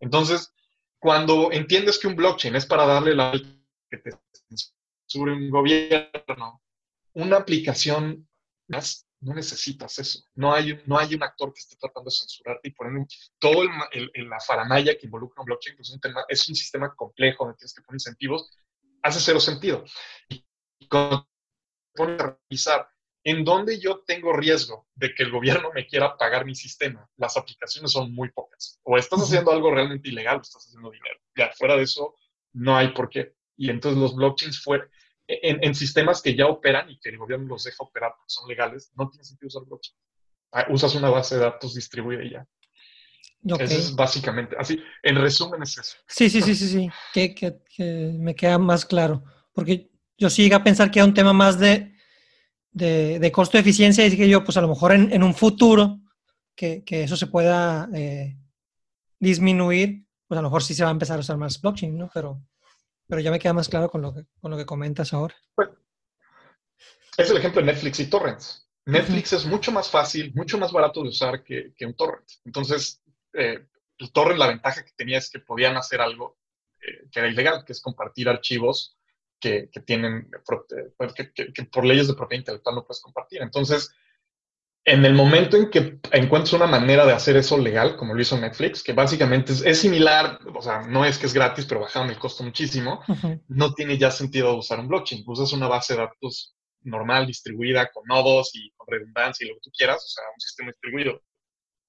[0.00, 0.52] Entonces,
[0.98, 3.32] cuando entiendes que un blockchain es para darle la
[5.14, 6.62] un gobierno
[7.14, 8.28] una aplicación
[8.68, 10.20] más no necesitas eso.
[10.34, 13.06] No hay, no hay un actor que esté tratando de censurarte y poner
[13.38, 13.62] todo
[13.92, 17.44] el, la faramaya que involucra un blockchain, pues es un, tema, es un sistema complejo
[17.44, 18.58] donde tienes que poner incentivos,
[19.02, 19.84] hace cero sentido.
[20.28, 20.44] Y
[20.88, 21.28] cuando
[21.94, 22.88] pones a revisar
[23.24, 27.36] en dónde yo tengo riesgo de que el gobierno me quiera pagar mi sistema, las
[27.36, 28.80] aplicaciones son muy pocas.
[28.82, 31.20] O estás haciendo algo realmente ilegal o estás haciendo dinero.
[31.36, 32.16] Ya, fuera de eso,
[32.54, 33.36] no hay por qué.
[33.62, 34.88] Y entonces los blockchains fuera,
[35.28, 38.90] en, sistemas que ya operan y que el gobierno los deja operar porque son legales,
[38.96, 39.96] no tiene sentido usar blockchain.
[40.50, 42.44] Ah, usas una base de datos distribuida y ya.
[43.44, 45.96] Eso es básicamente, así, en resumen es eso.
[46.08, 49.22] Sí, sí, sí, sí, sí, que, que, me queda más claro,
[49.52, 51.94] porque yo sigo a pensar que hay un tema más de,
[52.72, 55.34] de, de costo de eficiencia y que yo, pues a lo mejor en, en un
[55.36, 56.00] futuro,
[56.56, 58.36] que, que, eso se pueda eh,
[59.20, 62.10] disminuir, pues a lo mejor sí se va a empezar a usar más blockchain, ¿no?
[62.12, 62.42] Pero,
[63.12, 65.36] pero ya me queda más claro con lo que, con lo que comentas ahora.
[67.18, 68.66] es el ejemplo de Netflix y torrents.
[68.86, 72.26] Netflix es mucho más fácil, mucho más barato de usar que, un torrent.
[72.46, 73.02] Entonces,
[73.34, 73.66] eh,
[73.98, 76.38] el torrent, la ventaja que tenía es que podían hacer algo
[76.80, 78.96] eh, que era ilegal, que es compartir archivos
[79.38, 80.30] que, tienen,
[81.14, 83.42] que, que, por leyes de propiedad intelectual no puedes compartir.
[83.42, 83.94] Entonces,
[84.84, 88.38] en el momento en que encuentres una manera de hacer eso legal, como lo hizo
[88.38, 92.18] Netflix, que básicamente es, similar, o sea, no es que es gratis, pero bajaron el
[92.18, 93.00] costo muchísimo,
[93.48, 95.22] no tiene ya sentido usar un blockchain.
[95.26, 99.60] Usas una base de datos normal, distribuida, con nodos y con redundancia y lo que
[99.62, 101.22] tú quieras, o sea, un sistema distribuido,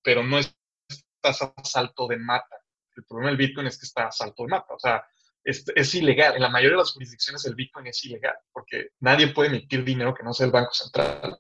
[0.04, 2.58] pero no estás a salto de mata.
[2.96, 5.04] El problema del Bitcoin es que está a salto de mata, o sea,
[5.44, 6.36] es, es, ilegal.
[6.36, 10.14] En la mayoría de las jurisdicciones el Bitcoin es ilegal, porque nadie puede emitir dinero
[10.14, 11.40] que no sea el Banco Central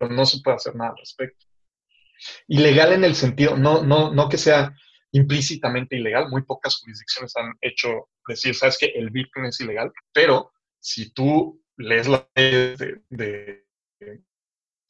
[0.00, 1.44] pero no se puede hacer nada al respecto.
[2.48, 4.74] Ilegal en el sentido, no, no, no que sea
[5.12, 10.52] implícitamente ilegal, muy pocas jurisdicciones han hecho decir, sabes que el Bitcoin es ilegal, pero
[10.78, 12.76] si tú lees la ley
[13.10, 13.66] de,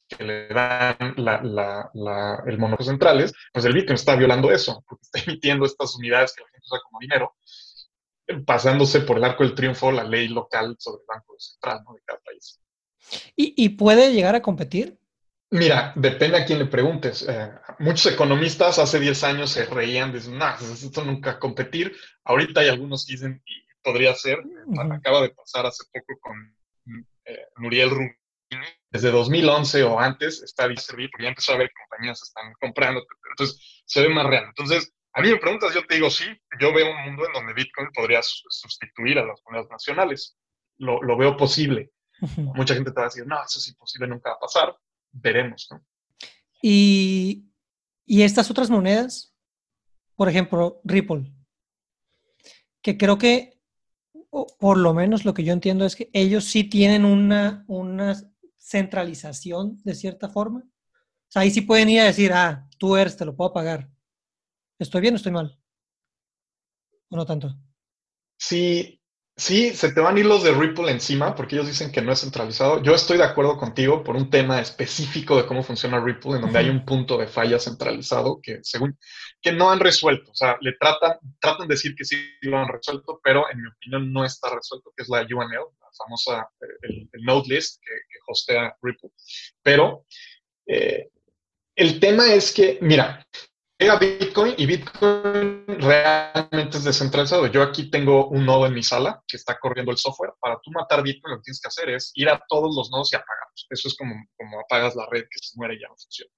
[0.07, 5.65] que le dan el monopolio centrales, pues el Bitcoin está violando eso, porque está emitiendo
[5.65, 7.35] estas unidades que la gente usa como dinero,
[8.45, 12.19] pasándose por el arco del triunfo la ley local sobre el Banco Central de cada
[12.19, 12.61] país.
[13.35, 15.00] ¿Y, ¿Y, puede llegar a competir?
[15.53, 17.27] Mira, depende a quién le preguntes.
[17.27, 21.93] Eh, muchos economistas hace 10 años se reían, dicen, no, esto nunca competir.
[22.23, 24.39] Ahorita hay algunos que dicen, y podría ser,
[24.89, 26.55] acaba de pasar hace poco con
[27.25, 28.15] eh, Muriel Rubini,
[28.89, 33.83] desde 2011 o antes está porque ya empezó a ver que compañías están comprando, entonces
[33.85, 34.45] se ve más real.
[34.45, 36.25] Entonces, a mí me preguntas, yo te digo, sí,
[36.61, 40.37] yo veo un mundo en donde Bitcoin podría sustituir a las monedas nacionales.
[40.77, 41.91] Lo, lo veo posible.
[42.37, 44.75] Mucha gente te va a decir, no, eso es imposible, nunca va a pasar
[45.11, 45.85] veremos, ¿no?
[46.61, 47.47] Y,
[48.05, 49.33] estas otras monedas,
[50.15, 51.33] por ejemplo, Ripple,
[52.81, 53.59] que creo que,
[54.59, 58.15] por lo menos lo que yo entiendo es que ellos sí tienen una, una
[58.57, 60.59] centralización de cierta forma.
[60.59, 63.89] O sea, ahí sí pueden ir a decir, ah, tú eres, te lo puedo pagar.
[64.77, 65.57] ¿Estoy bien o estoy mal?
[67.09, 67.57] ¿O no tanto?
[68.37, 69.00] Sí,
[69.37, 72.11] Sí, se te van a ir los de Ripple encima porque ellos dicen que no
[72.11, 72.83] es centralizado.
[72.83, 76.59] Yo estoy de acuerdo contigo por un tema específico de cómo funciona Ripple, en donde
[76.59, 78.97] hay un punto de falla centralizado que según
[79.41, 80.31] que no han resuelto.
[80.31, 83.67] O sea, le tratan, tratan de decir que sí lo han resuelto, pero en mi
[83.67, 87.93] opinión no está resuelto, que es la UNL, la famosa, eh, el, node list que,
[88.27, 89.09] hostea Ripple.
[89.63, 90.05] Pero
[90.67, 91.09] eh,
[91.75, 93.25] el tema es que, mira,
[93.81, 97.47] llega Bitcoin y Bitcoin realmente es descentralizado.
[97.47, 100.33] Yo aquí tengo un nodo en mi sala que está corriendo el software.
[100.39, 103.11] Para tú matar Bitcoin, lo que tienes que hacer es ir a todos los nodos
[103.11, 103.67] y apagarlos.
[103.69, 106.31] Eso es como, como apagas la red que se muere y ya no funciona.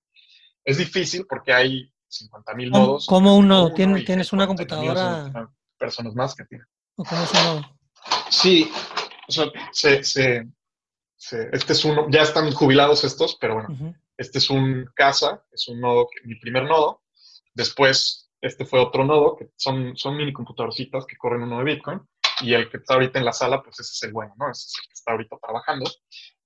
[0.64, 3.06] Es difícil porque hay 50 mil nodos.
[3.08, 3.74] ¿Cómo un nodo?
[3.74, 5.50] ¿Tienes, una computadora?
[5.78, 6.68] Personas más que tienen.
[6.96, 7.62] ¿O cómo es un nodo?
[8.30, 8.72] Sí,
[9.28, 14.90] o sea, se, este es uno, ya están jubilados estos, pero bueno, este es un
[14.96, 17.03] casa, es un nodo, mi primer nodo,
[17.54, 22.02] Después, este fue otro nodo, que son, son mini computadorcitas que corren uno de Bitcoin,
[22.42, 24.50] y el que está ahorita en la sala, pues ese es el bueno, ¿no?
[24.50, 25.90] Ese es el que está ahorita trabajando.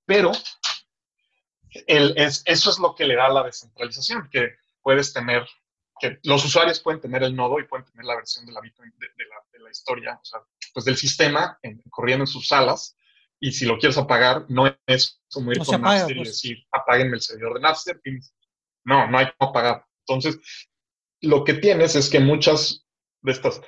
[0.04, 0.32] Pero
[1.86, 5.46] el, es, eso es lo que le da la descentralización, que puedes tener,
[6.00, 8.92] que los usuarios pueden tener el nodo y pueden tener la versión de la Bitcoin,
[8.98, 10.40] de, la, de la, historia, o sea,
[10.72, 11.58] pues del sistema
[11.90, 12.96] corriendo en sus salas,
[13.40, 16.28] y si lo quieres apagar, no es como ir con Napster y pues.
[16.28, 18.00] decir, apáguenme el servidor de Napster.
[18.84, 19.84] No, no hay cómo apagar.
[20.06, 20.38] Entonces,
[21.20, 22.86] lo que tienes es que muchas
[23.22, 23.60] de estas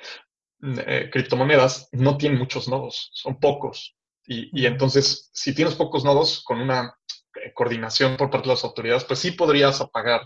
[0.61, 3.95] eh, criptomonedas no tienen muchos nodos, son pocos.
[4.27, 6.95] Y, entonces, si tienes pocos nodos con una
[7.35, 10.21] eh, coordinación por parte de las autoridades, pues sí podrías apagar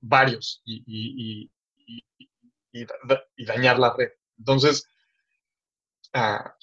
[0.00, 1.50] varios y,
[3.46, 4.10] dañar la red.
[4.38, 4.86] Entonces,
[6.12, 6.56] ah,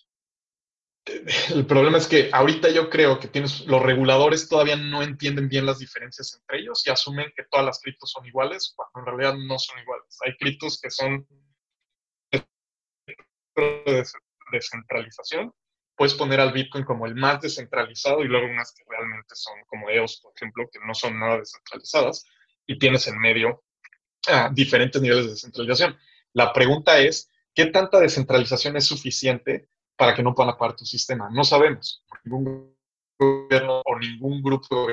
[1.54, 5.65] el problema es que ahorita yo creo que tienes, los reguladores todavía no entienden bien
[5.65, 9.38] las diferencias entre ellos y asumen que todas las criptos son iguales, cuando en realidad
[9.38, 10.17] no son iguales.
[10.26, 11.28] Hay criptos que son
[12.32, 14.04] de
[14.52, 15.54] descentralización.
[15.95, 19.89] Puedes poner al Bitcoin como el más descentralizado y luego unas que realmente son como
[19.89, 22.26] EOS, por ejemplo, que no son nada descentralizadas
[22.65, 23.63] y tienes en medio
[24.28, 25.98] ah, diferentes niveles de descentralización.
[26.34, 29.67] La pregunta es, ¿qué tanta descentralización es suficiente
[29.99, 31.29] para que no puedan apagar tu sistema.
[31.29, 32.01] No sabemos.
[32.23, 32.73] Ningún
[33.19, 34.88] gobierno o ningún grupo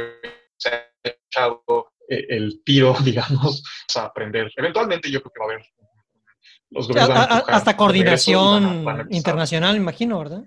[0.57, 1.63] se ha echado
[2.09, 3.63] eh, el tiro, digamos,
[3.95, 4.51] a aprender.
[4.57, 5.67] Eventualmente yo creo que va a haber
[6.71, 7.45] los gobiernos.
[7.47, 10.43] hasta coordinación internacional, imagino, ¿verdad?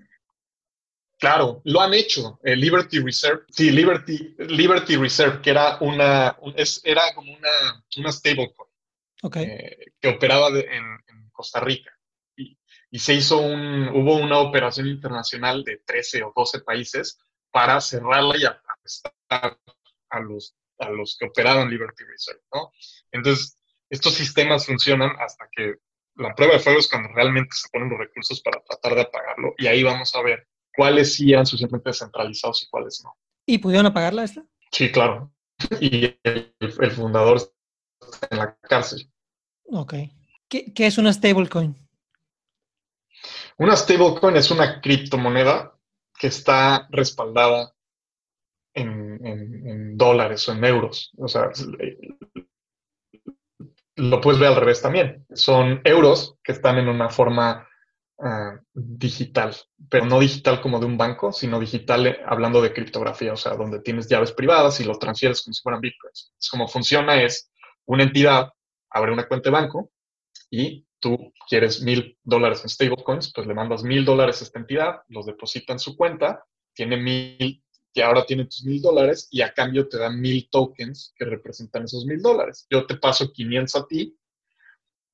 [1.17, 2.37] Claro, lo han hecho.
[2.43, 6.37] El Liberty Reserve, sí, Liberty, Liberty Reserve, que era una,
[6.83, 8.69] era como una, una stablecoin
[9.35, 10.99] eh, que operaba en,
[11.31, 11.89] Costa Rica
[12.91, 17.19] y se hizo un, hubo una operación internacional de 13 o 12 países
[17.51, 19.59] para cerrarla y arrestar
[20.09, 22.71] a los, a los que operaban Liberty Reserve, ¿no?
[23.11, 23.57] Entonces,
[23.89, 25.75] estos sistemas funcionan hasta que
[26.15, 29.53] la prueba de fuego es cuando realmente se ponen los recursos para tratar de apagarlo
[29.57, 33.15] y ahí vamos a ver cuáles sí eran suficientemente descentralizados y cuáles no.
[33.45, 34.43] ¿Y pudieron apagarla esta?
[34.71, 35.31] Sí, claro.
[35.79, 39.11] Y el, fundador está en la cárcel.
[39.65, 39.93] Ok.
[40.47, 41.75] ¿Qué, qué es una stablecoin?
[43.57, 45.75] Una stablecoin es una criptomoneda
[46.17, 47.73] que está respaldada
[48.73, 51.11] en, dólares o en euros.
[51.17, 51.49] O sea,
[53.95, 55.25] lo puedes ver al revés también.
[55.33, 57.67] Son euros que están en una forma
[58.19, 59.55] ah, digital,
[59.89, 63.55] pero no digital como de un banco, sino digital eh, hablando de criptografía, o sea,
[63.55, 66.33] donde tienes llaves privadas y lo transfieres como si fueran bitcoins.
[66.39, 67.51] Es como funciona es
[67.85, 68.53] una entidad
[68.89, 69.91] abre una cuenta de banco
[70.49, 75.01] y tú quieres mil dólares en stablecoins, pues le mandas mil dólares a esta entidad,
[75.07, 79.53] los deposita en su cuenta, tiene mil, que ahora tiene tus mil dólares y a
[79.53, 82.67] cambio te dan mil tokens que representan esos mil dólares.
[82.69, 84.17] Yo te paso 500 a ti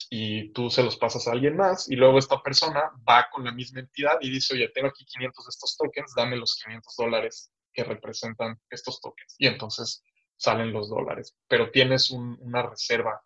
[0.10, 3.52] y tú se los pasas a alguien más y luego esta persona va con la
[3.52, 7.52] misma entidad y dice, oye, tengo aquí 500 de estos tokens, dame los 500 dólares
[7.74, 9.36] que representan estos tokens.
[9.38, 10.04] Y entonces
[10.38, 13.24] salen los dólares, pero tienes una reserva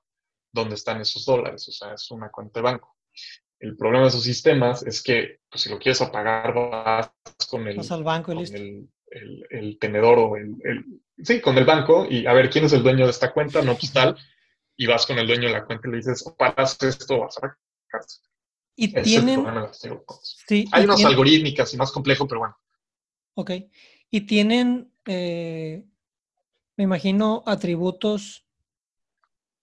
[0.51, 2.97] dónde están esos dólares, o sea, es una cuenta de banco.
[3.59, 7.11] El problema de esos sistemas es que pues, si lo quieres apagar, vas
[7.49, 10.55] con el, banco el, tenedor o el,
[11.21, 13.75] Sí, con el banco y a ver quién es el dueño de esta cuenta, no
[13.75, 14.17] pues tal,
[14.77, 17.47] y vas con el dueño de la cuenta y le dices, paras esto, vas a
[17.47, 17.57] la
[18.75, 19.45] Y tienen...
[19.73, 22.57] sí, Hay unas algorítmicas y más complejo, pero bueno.
[23.33, 23.51] Ok.
[24.09, 25.83] Y tienen, eh,
[26.77, 28.45] me imagino, atributos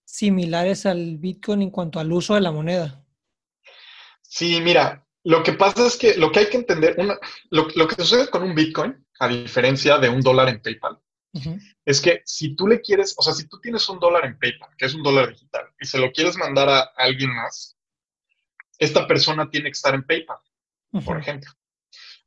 [0.07, 3.05] similares al Bitcoin en cuanto al uso de la moneda.
[4.23, 6.97] Sí, mira, lo que pasa es que lo que hay que entender,
[7.51, 10.99] lo, que sucede con un Bitcoin, a diferencia de un dólar en PayPal,
[11.85, 14.71] es que si tú le quieres, o sea, si tú tienes un dólar en PayPal,
[14.79, 17.77] que es un dólar digital, y se lo quieres mandar a alguien más,
[18.79, 20.39] esta persona tiene que estar en PayPal,
[21.05, 21.51] por ejemplo.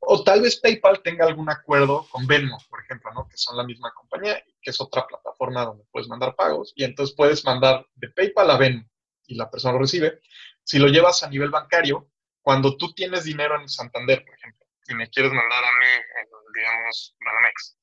[0.00, 3.28] O tal vez PayPal tenga algún acuerdo con Venmo, por ejemplo, ¿no?
[3.28, 6.72] Que son la misma compañía, que es otra plataforma donde puedes mandar pagos.
[6.76, 8.84] Y entonces puedes mandar de PayPal a Venmo
[9.26, 10.20] y la persona lo recibe.
[10.62, 12.10] Si lo llevas a nivel bancario,
[12.42, 15.86] cuando tú tienes dinero en Santander, por ejemplo, y me quieres mandar a mí,
[16.54, 17.78] digamos, Banamex,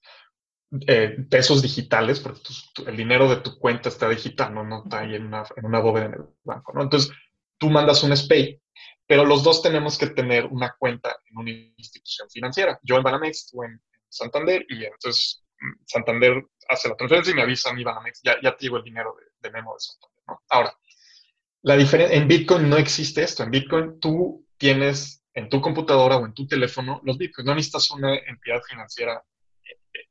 [0.87, 2.41] eh, pesos digitales, porque
[2.85, 5.79] el dinero de tu cuenta está digital, no, no está ahí en una, en una
[5.79, 6.81] bóveda en el banco, ¿no?
[6.83, 7.11] Entonces,
[7.57, 8.61] tú mandas un SPAY
[9.07, 12.77] pero los dos tenemos que tener una cuenta en una institución financiera.
[12.83, 15.45] Yo en Banamex, tú en Santander, y entonces
[15.85, 17.75] Santander hace la transferencia y me avisa a
[18.23, 20.43] ya, ya te el dinero de, Memo de Santander.
[20.49, 20.77] Ahora,
[21.61, 23.43] la diferencia, en Bitcoin no existe esto.
[23.43, 27.45] En Bitcoin tú tienes en tu computadora o en tu teléfono los Bitcoins.
[27.45, 29.23] No necesitas una entidad financiera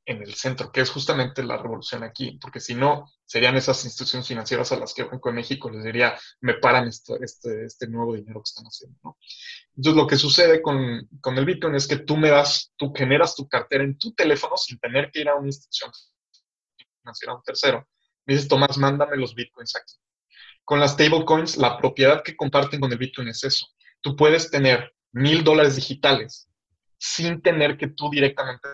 [0.06, 4.28] en el centro, que es justamente la revolución aquí, porque si no, serían esas instituciones
[4.28, 7.14] financieras a las que Banco de México les diría, me paran este,
[7.64, 8.96] este, nuevo dinero que están haciendo.
[9.02, 9.18] ¿no?
[9.74, 13.34] Entonces, lo que sucede con, con, el Bitcoin es que tú me das, tú generas
[13.34, 15.90] tu cartera en tu teléfono sin tener que ir a una institución
[17.00, 17.88] financiera, a un tercero.
[18.26, 19.94] Me dices, Tomás, mándame los Bitcoins aquí.
[20.64, 23.66] Con las stablecoins, la propiedad que comparten con el Bitcoin es eso.
[24.00, 26.48] Tú puedes tener mil dólares digitales
[26.96, 28.68] sin tener que tú directamente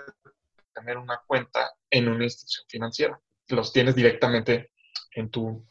[0.73, 3.21] tener una cuenta en una institución financiera.
[3.49, 4.71] Los tienes directamente
[5.13, 5.67] en tu,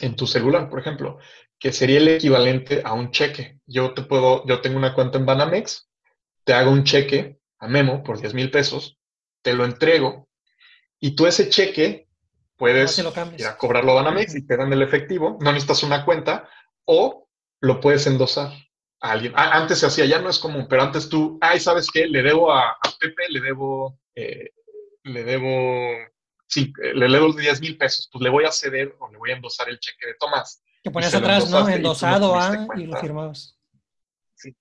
[0.00, 1.18] en tu celular, por ejemplo,
[1.58, 3.60] que sería el equivalente a un cheque.
[3.66, 5.88] Yo te puedo, yo tengo una cuenta en Banamex,
[6.44, 8.98] te hago un cheque a Memo por 10 mil pesos,
[9.42, 10.28] te lo entrego
[11.00, 12.08] y tú ese cheque
[12.56, 16.48] puedes ir a cobrarlo a Banamex y te dan el efectivo, no necesitas una cuenta
[16.84, 17.28] o
[17.60, 18.52] lo puedes endosar.
[19.00, 19.32] a alguien.
[19.36, 22.06] antes se hacía, ya no es común, pero antes tú, ay, ¿sabes qué?
[22.06, 24.50] Le debo a, Pepe, le debo, eh,
[25.04, 25.92] le debo,
[26.48, 29.36] sí, le debo 10 mil pesos, pues le voy a ceder o le voy a
[29.36, 30.62] endosar el cheque de Tomás.
[30.82, 31.68] Que ponías atrás, ¿no?
[31.68, 33.56] Endosado a y lo firmabas.
[34.34, 34.56] Sí,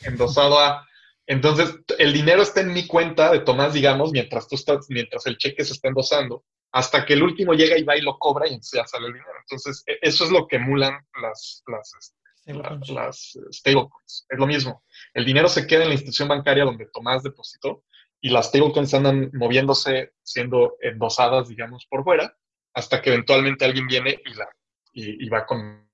[0.00, 0.86] endosado a.
[1.26, 5.38] Entonces, el dinero está en mi cuenta de Tomás, digamos, mientras tú estás, mientras el
[5.38, 8.58] cheque se está endosando, hasta que el último llega y va y lo cobra y
[8.60, 9.32] ya sale el dinero.
[9.40, 14.26] Entonces, e, eso es lo que emulan las, las, este, las, stablecoins.
[14.28, 14.84] Es lo mismo.
[15.14, 17.84] El dinero se queda en la institución bancaria donde Tomás depositó
[18.20, 22.36] y las stablecoins andan moviéndose, siendo endosadas, digamos, por fuera,
[22.74, 24.48] hasta que eventualmente alguien viene y, la,
[24.92, 25.88] y, va con...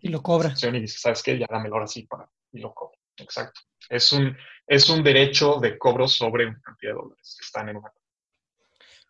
[0.00, 0.54] Y lo cobra.
[0.60, 1.38] Y dice, ¿sabes qué?
[1.38, 2.30] Ya dámelo ahora sí para...
[2.52, 2.98] Y lo cobra.
[3.16, 3.60] Exacto.
[3.88, 4.36] Es un,
[4.66, 7.92] es un derecho de cobro sobre una cantidad de dólares que están en una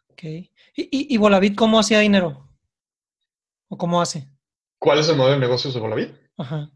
[0.09, 0.23] Ok.
[0.23, 2.49] ¿Y, y, Volavit cómo hacía dinero?
[3.69, 4.29] ¿O cómo hace?
[4.79, 6.15] ¿Cuál es el modelo de negocios de Volavit?
[6.37, 6.71] Ajá.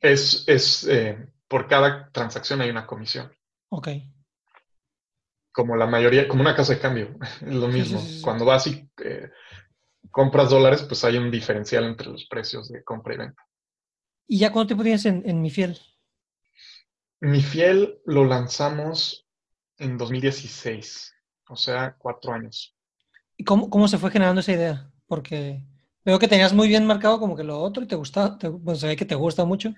[0.00, 3.32] Es, es eh, por cada transacción hay una comisión.
[3.70, 3.88] Ok.
[5.52, 8.02] Como la mayoría, como una casa de cambio, es lo mismo.
[8.22, 9.30] Cuando vas y eh,
[10.10, 13.42] compras dólares, pues hay un diferencial entre los precios de compra y venta.
[14.28, 15.78] ¿Y ya cuánto tiempo tienes en, en Mi Fiel?
[17.20, 19.26] Mi Fiel lo lanzamos
[19.78, 21.16] en 2016
[21.48, 22.74] o sea, cuatro años.
[23.36, 24.90] ¿Y cómo, cómo se fue generando esa idea?
[25.06, 25.64] Porque
[26.04, 28.80] veo que tenías muy bien marcado como que lo otro y te gusta, te, pues
[28.80, 29.74] se ve que te gusta mucho,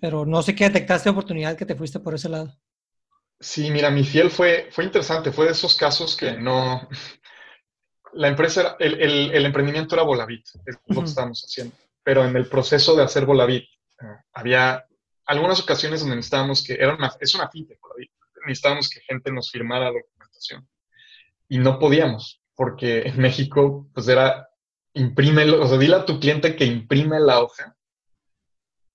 [0.00, 2.54] pero no sé qué detectaste oportunidad que te fuiste por ese lado.
[3.40, 6.88] Sí, mira, mi fiel fue, fue interesante, fue de esos casos que no...
[8.14, 12.48] La empresa, el, el, emprendimiento era Volavit, es lo que estábamos haciendo, pero en el
[12.48, 14.86] proceso de hacer Volavit eh, había
[15.26, 18.10] algunas ocasiones donde necesitábamos que, era una, es una fintech Volavit,
[18.46, 20.66] necesitábamos que gente nos firmara documentación
[21.48, 24.48] y no podíamos, porque en México, pues era,
[24.94, 27.76] imprime, o sea, dile a tu cliente que imprime la hoja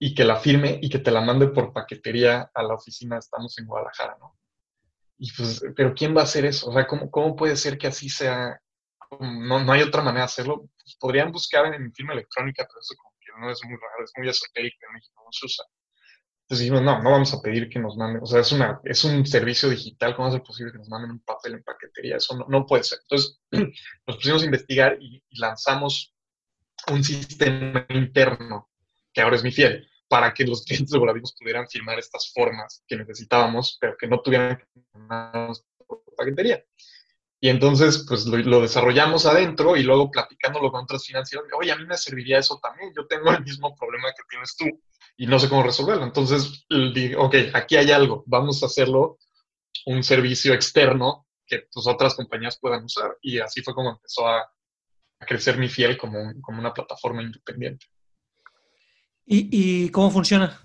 [0.05, 3.57] y que la firme y que te la mande por paquetería a la oficina, estamos
[3.57, 4.37] en Guadalajara, ¿no?
[5.17, 6.69] Y pues, pero ¿quién va a hacer eso?
[6.69, 8.59] O sea, ¿cómo, cómo puede ser que así sea?
[9.21, 10.67] No, no hay otra manera de hacerlo.
[10.83, 14.11] Pues podrían buscar en firma electrónica, pero eso como que no es muy raro, es
[14.17, 15.65] muy esotérico, en México no se usa.
[16.41, 19.05] Entonces dijimos, no, no vamos a pedir que nos manden, o sea, es, una, es
[19.05, 22.17] un servicio digital, ¿cómo es posible que nos manden un papel en paquetería?
[22.17, 22.99] Eso no, no puede ser.
[23.03, 23.39] Entonces
[24.05, 26.13] nos pusimos a investigar y, lanzamos
[26.91, 28.69] un sistema interno,
[29.13, 32.83] que ahora es mi fiel, para que los clientes de Volavimos pudieran firmar estas formas
[32.87, 34.65] que necesitábamos, pero que no tuvieran que
[36.15, 36.63] paquetería.
[37.39, 41.85] Y entonces, pues lo, desarrollamos adentro y luego platicándolo con otras financieras, oye, a mí
[41.85, 44.65] me serviría eso también, yo tengo el mismo problema que tienes tú
[45.17, 46.05] y no sé cómo resolverlo.
[46.05, 49.17] Entonces, dije, ok, aquí hay algo, vamos a hacerlo
[49.85, 53.17] un servicio externo que pues, otras compañías puedan usar.
[53.21, 54.49] Y así fue como empezó a,
[55.25, 57.85] crecer mi fiel como, como una plataforma independiente.
[59.25, 60.59] ¿Y, cómo funciona?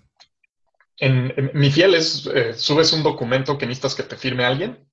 [0.98, 4.88] En, mi fiel es, eh, subes un documento que necesitas que te firme alguien,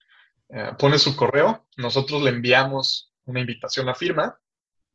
[0.49, 4.39] eh, pones su correo, nosotros le enviamos una invitación a firma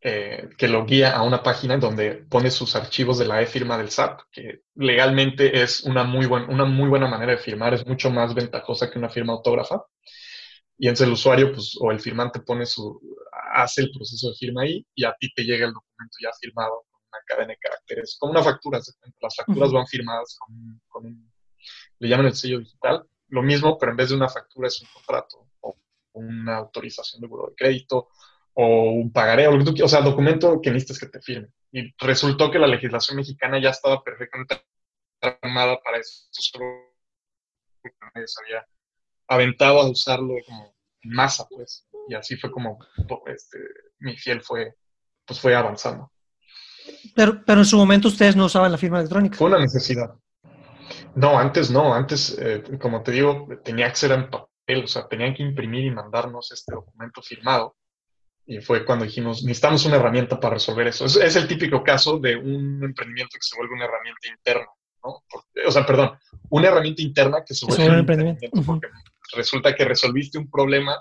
[0.03, 3.77] eh, que lo guía a una página en donde pone sus archivos de la e-firma
[3.77, 8.11] del SAP, que legalmente es una muy, una muy buena manera de firmar, es mucho
[8.11, 9.85] más ventajosa que una firma autógrafa.
[10.79, 12.99] Y entonces el usuario, pues, o el firmante pone su,
[13.53, 16.87] hace el proceso de firma ahí y a ti te llega el documento ya firmado
[17.13, 18.81] una cadena de caracteres, como una factura.
[19.21, 21.33] Las facturas van firmadas con, con un,
[21.99, 23.07] le llaman el sello digital.
[23.29, 25.77] Lo mismo, pero en vez de una factura es un contrato o
[26.13, 28.09] una autorización de buro de crédito
[28.55, 31.49] o un pagaré, o lo que tú o sea, documento que necesitas que te firme.
[31.73, 34.61] Y resultó que la legislación mexicana ya estaba perfectamente
[35.21, 36.65] armada para eso, solo
[38.15, 38.67] nadie se había
[39.29, 41.87] aventado a usarlo como en masa, pues.
[42.09, 42.79] Y así fue como
[43.27, 43.59] este,
[43.99, 44.75] mi fiel fue,
[45.25, 46.11] pues fue avanzando.
[47.15, 49.37] Pero, pero en su momento ustedes no usaban la firma electrónica.
[49.37, 50.15] Fue una necesidad.
[51.15, 55.09] No, antes no, antes, eh, como te digo, tenía que ser en papel, o sea,
[55.09, 57.77] tenían que imprimir y mandarnos este documento firmado
[58.51, 61.05] y fue cuando dijimos, necesitamos una herramienta para resolver eso.
[61.05, 64.67] Es, el típico caso de un emprendimiento que se vuelve una herramienta interna,
[65.05, 65.23] ¿no?
[65.67, 68.49] o sea, perdón, una herramienta interna que se vuelve un emprendimiento.
[68.67, 68.89] Porque
[69.37, 71.01] resulta que resolviste un problema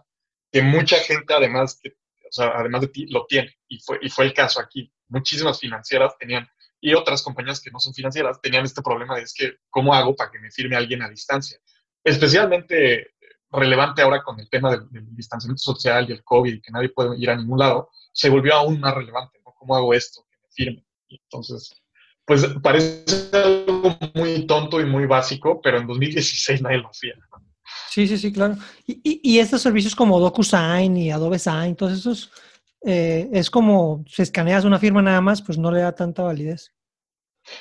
[0.52, 3.52] que mucha gente, además, que, o sea, además de ti, lo tiene.
[3.68, 4.94] Y fue, y fue el caso aquí.
[5.10, 6.48] Muchísimas financieras tenían,
[6.80, 10.16] y otras compañías que no son financieras, tenían este problema de es que, ¿cómo hago
[10.16, 11.60] para que me firme alguien a distancia?
[12.04, 13.12] Especialmente
[13.52, 17.18] relevante ahora con el tema del, distanciamiento social y el COVID y que nadie puede
[17.18, 19.54] ir a ningún lado, se volvió aún más relevante, ¿no?
[19.58, 20.24] ¿Cómo hago esto?
[20.30, 20.86] Que me firme.
[21.10, 21.74] entonces,
[22.26, 27.16] pues parece algo muy tonto y muy básico, pero en 2016 nadie lo hacía.
[27.90, 28.56] Sí, sí, sí, claro.
[28.86, 32.32] Y, y, estos servicios como DocuSign y Adobe Sign, todos esos,
[32.86, 36.74] eh, es como si escaneas una firma nada más, pues no le da tanta validez.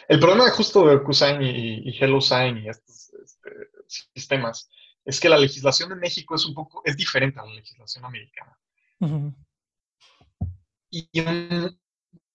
[0.06, 3.50] El problema justo de DocuSign y, y HelloSign y estos este,
[4.14, 4.68] sistemas
[5.04, 8.58] es que la legislación de México es un poco, es diferente a la legislación americana.
[10.90, 11.78] Y un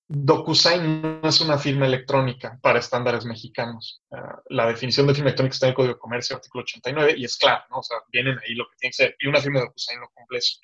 [0.07, 4.01] DocuSign no es una firma electrónica para estándares mexicanos.
[4.11, 7.25] Ah, la definición de firma electrónica está en el Código de Comercio, artículo 89, y
[7.25, 7.77] es claro, ¿no?
[7.77, 9.15] O sea, vienen ahí lo que tiene que ser.
[9.19, 10.57] Y una firma de DocuSign lo cumple eso.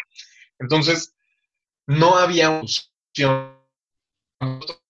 [0.57, 1.15] Entonces,
[1.90, 3.58] no había opción.
[4.40, 4.82] Nosotros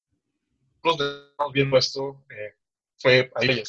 [1.32, 2.56] estamos viendo esto, eh,
[2.97, 3.64] fue ahí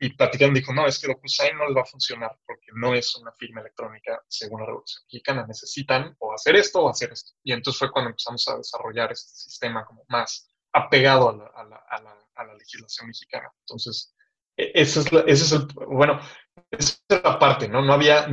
[0.00, 3.14] y platicando dijo, no, es que DocuSign no les va a funcionar porque no es
[3.14, 5.46] una firma electrónica según la Revolución Mexicana.
[5.46, 7.34] Necesitan o hacer esto o hacer esto.
[7.44, 11.64] Y entonces fue cuando empezamos a desarrollar este sistema como más apegado a la, a
[11.64, 13.48] la, a la, a la legislación mexicana.
[13.60, 14.12] Entonces,
[14.56, 16.18] e, ese es, ese es el, bueno,
[16.72, 17.80] esa es la parte, ¿no?
[17.80, 18.26] No había,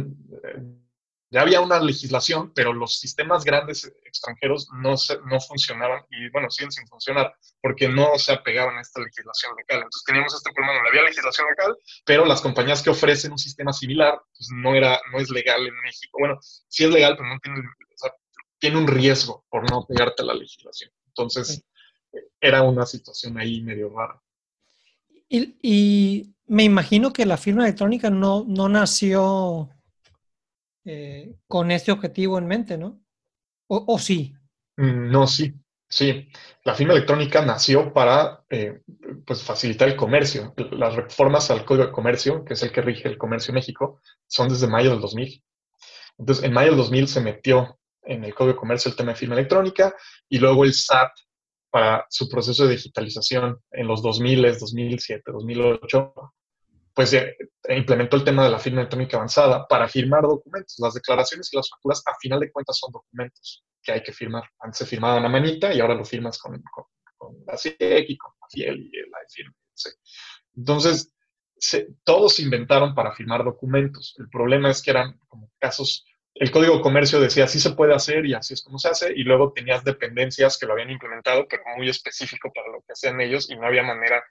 [1.31, 6.49] ya había una legislación, pero los sistemas grandes extranjeros no, se, no funcionaban y, bueno,
[6.49, 9.77] siguen sin funcionar porque no se apegaban a esta legislación local.
[9.77, 13.71] Entonces teníamos este problema, no había legislación local, pero las compañías que ofrecen un sistema
[13.71, 16.17] similar, pues no, era, no es legal en México.
[16.19, 18.11] Bueno, sí es legal, pero no tiene, o sea,
[18.57, 20.91] tiene un riesgo por no pegarte a la legislación.
[21.07, 21.63] Entonces,
[22.41, 24.19] era una situación ahí medio rara.
[25.27, 29.69] Y, y, me imagino que la firma electrónica no, no nació
[30.91, 32.99] eh, con este objetivo en mente, ¿no?
[33.67, 34.33] ¿O, sí?
[34.77, 35.53] Mm, no, sí,
[35.87, 36.27] sí.
[36.63, 38.81] La firma electrónica nació para eh,
[39.23, 40.55] pues facilitar el comercio.
[40.71, 44.01] Las reformas al Código de Comercio, que es el que rige el comercio en México,
[44.25, 45.43] son desde mayo del 2000.
[46.17, 49.19] Entonces, en mayo del 2000 se metió en el Código de Comercio el tema de
[49.19, 49.93] firma electrónica
[50.27, 51.11] y luego el SAT
[51.69, 56.13] para su proceso de digitalización en los 2000, 2007, 2008,
[56.99, 57.33] pues eh,
[57.69, 60.75] implementó el tema de la firma electrónica avanzada para firmar documentos.
[60.79, 64.43] Las declaraciones y las facturas, a final de cuentas, son documentos que hay que firmar.
[64.59, 66.61] Antes se firmaba una manita y ahora lo firmas con,
[67.47, 69.55] la CIEC y con la FIEL y la firma.
[70.57, 71.15] Entonces,
[72.03, 74.17] todos se inventaron para firmar documentos.
[74.19, 77.95] El problema es que eran como casos, el código de comercio decía así se puede
[77.95, 81.47] hacer y así es como se hace, y luego tenías dependencias que lo habían implementado,
[81.47, 84.21] pero muy específico para lo que hacían ellos y no había manera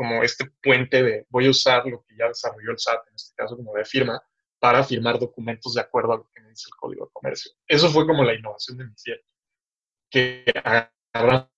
[0.00, 3.34] como este puente de voy a usar lo que ya desarrolló el SAT, en este
[3.36, 4.18] caso como de firma,
[4.58, 7.52] para firmar documentos de acuerdo a lo que me dice el Código de Comercio.
[7.66, 9.20] Eso fue como la innovación de mi fiel,
[10.08, 10.42] que
[11.12, 11.50] agarramos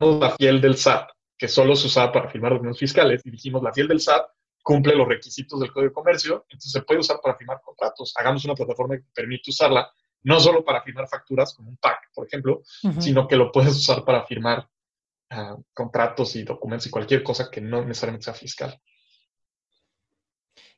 [0.00, 3.74] la fiel del SAT, que solo se usaba para firmar documentos fiscales, y dijimos, la
[3.74, 4.30] fiel del SAT
[4.62, 8.14] cumple los requisitos del Código de Comercio, entonces se puede usar para firmar contratos.
[8.16, 12.26] Hagamos una plataforma que permite usarla, no solo para firmar facturas, como un PAC, por
[12.26, 12.62] ejemplo,
[12.98, 14.66] sino que lo puedes usar para firmar
[15.72, 18.80] contratos y documentos y cualquier cosa que no necesariamente sea fiscal.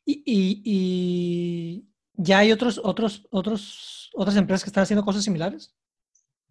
[0.04, 1.84] ¿Y,
[2.14, 5.74] ya hay otros, otros, otros, otras empresas que están haciendo cosas similares?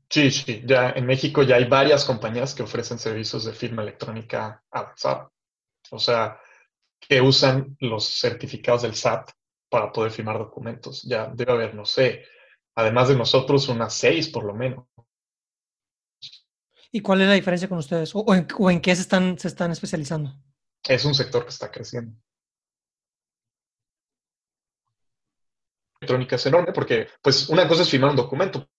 [0.10, 4.64] Sí, sí, ya en México ya hay varias compañías que ofrecen servicios de firma electrónica
[4.72, 5.32] avanzada.
[5.92, 6.40] O sea,
[7.00, 9.32] que usan los certificados del SAT
[9.70, 11.04] para poder firmar documentos.
[11.04, 12.24] Ya debe haber, no sé,
[12.76, 14.86] además de nosotros, unas seis por lo menos.
[16.92, 18.12] ¿Y cuál es la diferencia con ustedes?
[18.14, 20.34] ¿O, en, qué se están, se están especializando?
[20.84, 22.16] Es un sector que está creciendo.
[26.00, 28.70] Electrónica es enorme porque, pues, una cosa es firmar un documento,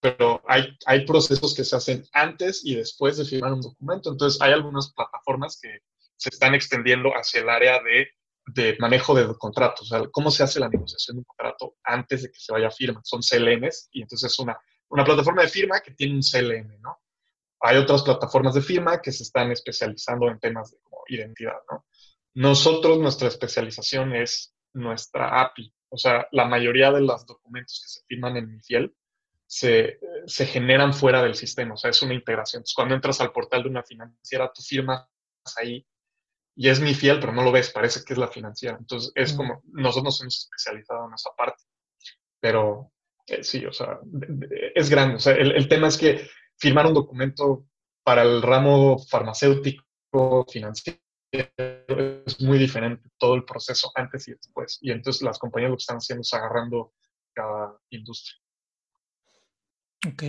[0.00, 4.10] pero hay, hay procesos que se hacen antes y después de firmar un documento.
[4.10, 5.80] Entonces, hay algunas plataformas que
[6.16, 8.08] se están extendiendo hacia el área de,
[8.46, 9.90] de manejo de contratos.
[9.90, 12.68] O sea, cómo se hace la negociación de un contrato antes de que se vaya
[12.68, 13.00] a firma.
[13.04, 14.58] Son CLMs y entonces es una
[14.90, 17.00] una plataforma de firma que tiene un CLM, ¿no?
[17.60, 20.78] Hay otras plataformas de firma que se están especializando en temas de
[21.08, 21.86] identidad, ¿no?
[22.34, 25.72] Nosotros, nuestra especialización es nuestra API.
[25.88, 28.94] O sea, la mayoría de los documentos que se firman en MiFiel
[29.46, 31.74] se, se generan fuera del sistema.
[31.74, 32.60] O sea, es una integración.
[32.60, 35.06] Entonces, cuando entras al portal de una financiera, tú firmas
[35.56, 35.84] ahí
[36.54, 38.76] y es mi fiel, pero no lo ves, parece que es la financiera.
[38.78, 41.64] Entonces, es como, nosotros nos hemos especializado en esa parte.
[42.38, 42.92] Pero
[43.30, 44.00] eh, sí, o sea,
[44.74, 45.16] es grande.
[45.16, 47.66] O sea, el, tema es que firmar un documento
[48.02, 50.98] para el ramo farmacéutico, financiero,
[51.32, 54.78] es muy diferente todo el proceso antes y después.
[54.80, 56.92] Y entonces las compañías lo que están haciendo es agarrando
[57.32, 58.36] cada industria.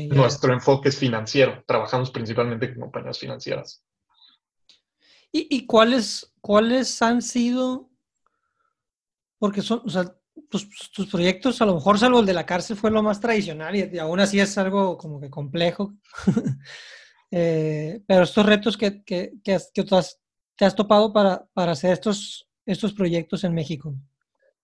[0.09, 1.63] Nuestro enfoque es financiero.
[1.65, 3.83] Trabajamos principalmente con compañías financieras.
[5.31, 7.89] ¿Y, y cuáles, cuáles han sido?
[9.39, 10.13] Porque son, o sea,
[10.49, 13.97] tus, proyectos, a lo mejor salvo el de la cárcel, fue lo más tradicional y,
[13.97, 15.93] aún así es algo como que complejo.
[17.34, 19.57] Eh, pero estos retos que, que, que,
[20.57, 23.95] te has topado para, para, hacer estos, estos proyectos en México.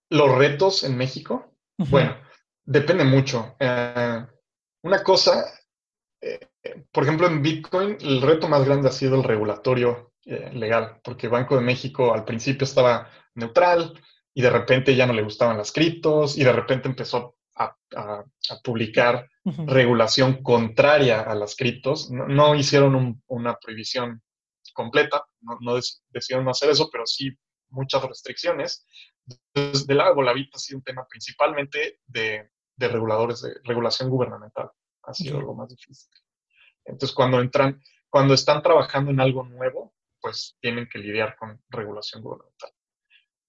[0.10, 2.18] Los retos en México, bueno,
[2.66, 3.56] depende mucho.
[3.58, 4.22] Eh,
[4.82, 5.46] una cosa
[6.20, 6.46] eh,
[6.92, 11.56] por ejemplo, en Bitcoin, el reto más grande ha sido el regulatorio legal, porque Banco
[11.56, 13.94] de México al principio estaba neutral
[14.38, 17.76] y de repente ya no le gustaban las criptos y de repente empezó a,
[18.64, 19.28] publicar
[19.66, 22.12] regulación contraria a las criptos.
[22.12, 24.22] No, hicieron una prohibición
[24.76, 25.80] completa, no,
[26.12, 27.36] decidieron no hacer eso, pero sí
[27.70, 28.86] muchas restricciones.
[29.56, 34.70] Entonces, del lado de ha sido un tema principalmente de, de reguladores, de regulación gubernamental.
[35.02, 36.12] Ha sido lo más difícil.
[36.86, 42.22] Entonces, cuando entran, cuando están trabajando en algo nuevo, pues tienen que lidiar con regulación
[42.22, 42.70] gubernamental.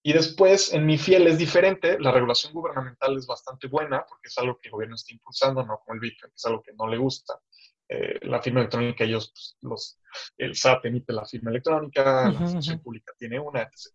[0.01, 4.37] Y después, en mi fiel es diferente, la regulación gubernamental es bastante buena porque es
[4.37, 6.87] algo que el gobierno está impulsando, no como el Bitcoin, que es algo que no
[6.87, 7.39] le gusta.
[7.89, 9.99] Eh, la firma electrónica, ellos, pues, los,
[10.37, 13.93] el SAT emite la firma electrónica, la Asociación Pública tiene una, etc.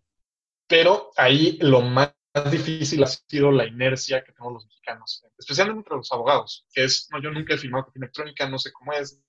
[0.67, 2.15] Pero ahí lo más
[2.51, 7.09] difícil ha sido la inercia que tenemos los mexicanos, especialmente entre los abogados, que es,
[7.13, 9.23] no, yo nunca he firmado firma electrónica, no sé cómo es,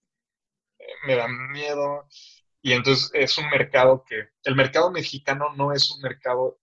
[1.05, 2.07] me da miedo.
[2.61, 6.59] Y entonces es un mercado que, el mercado mexicano no es un mercado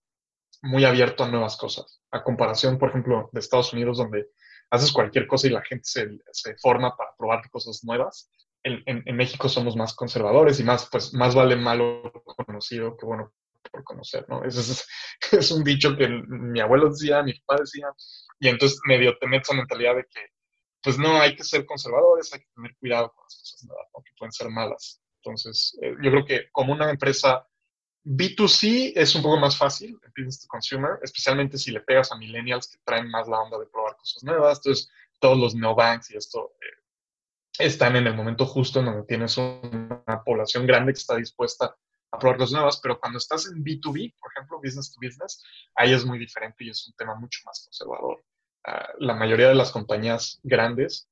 [0.63, 4.27] muy abierto a nuevas cosas, a comparación, por ejemplo, de Estados Unidos, donde
[4.71, 8.31] haces cualquier cosa y la gente se, se forma para probar cosas nuevas.
[8.63, 12.01] En, en, México somos más conservadores y más, pues, más vale malo
[12.45, 13.33] conocido que bueno
[13.69, 14.43] por conocer, ¿no?
[14.45, 14.87] Eso es,
[15.33, 17.87] es un dicho que mi abuelo decía, mi papá decía,
[18.39, 20.27] y entonces medio te metes esa mentalidad de que
[20.81, 24.11] pues no, hay que ser conservadores, hay que tener cuidado con las cosas nuevas, que
[24.17, 25.01] pueden ser malas.
[25.23, 27.47] Entonces, eh, yo creo que como una empresa
[28.05, 32.67] B2C es un poco más fácil, business to consumer, especialmente si le pegas a millennials
[32.67, 34.57] que traen más la onda de probar cosas nuevas.
[34.59, 34.89] Entonces,
[35.19, 40.23] todos los neobanks y esto eh, están en el momento justo en donde tienes una
[40.25, 41.75] población grande que está dispuesta
[42.11, 45.43] a probar cosas nuevas, pero cuando estás en B2B, por ejemplo, business to business,
[45.75, 48.23] ahí es muy diferente y es un tema mucho más conservador
[48.99, 51.09] la mayoría de las compañías grandes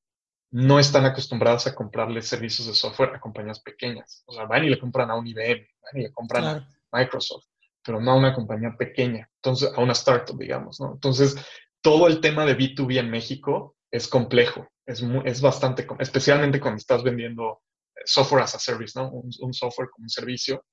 [0.51, 4.23] no están acostumbradas a comprarle servicios de software a compañías pequeñas.
[4.25, 7.45] O sea, van y le compran a un IBM, van y le compran a Microsoft,
[7.83, 10.93] pero no a una compañía pequeña, entonces a una startup, digamos, ¿no?
[10.93, 11.35] Entonces,
[11.81, 17.03] todo el tema de B2B en México es complejo, es, es bastante, especialmente cuando estás
[17.03, 17.61] vendiendo
[17.95, 19.09] eh, software as a service, ¿no?
[19.09, 20.65] Un, software como un servicio.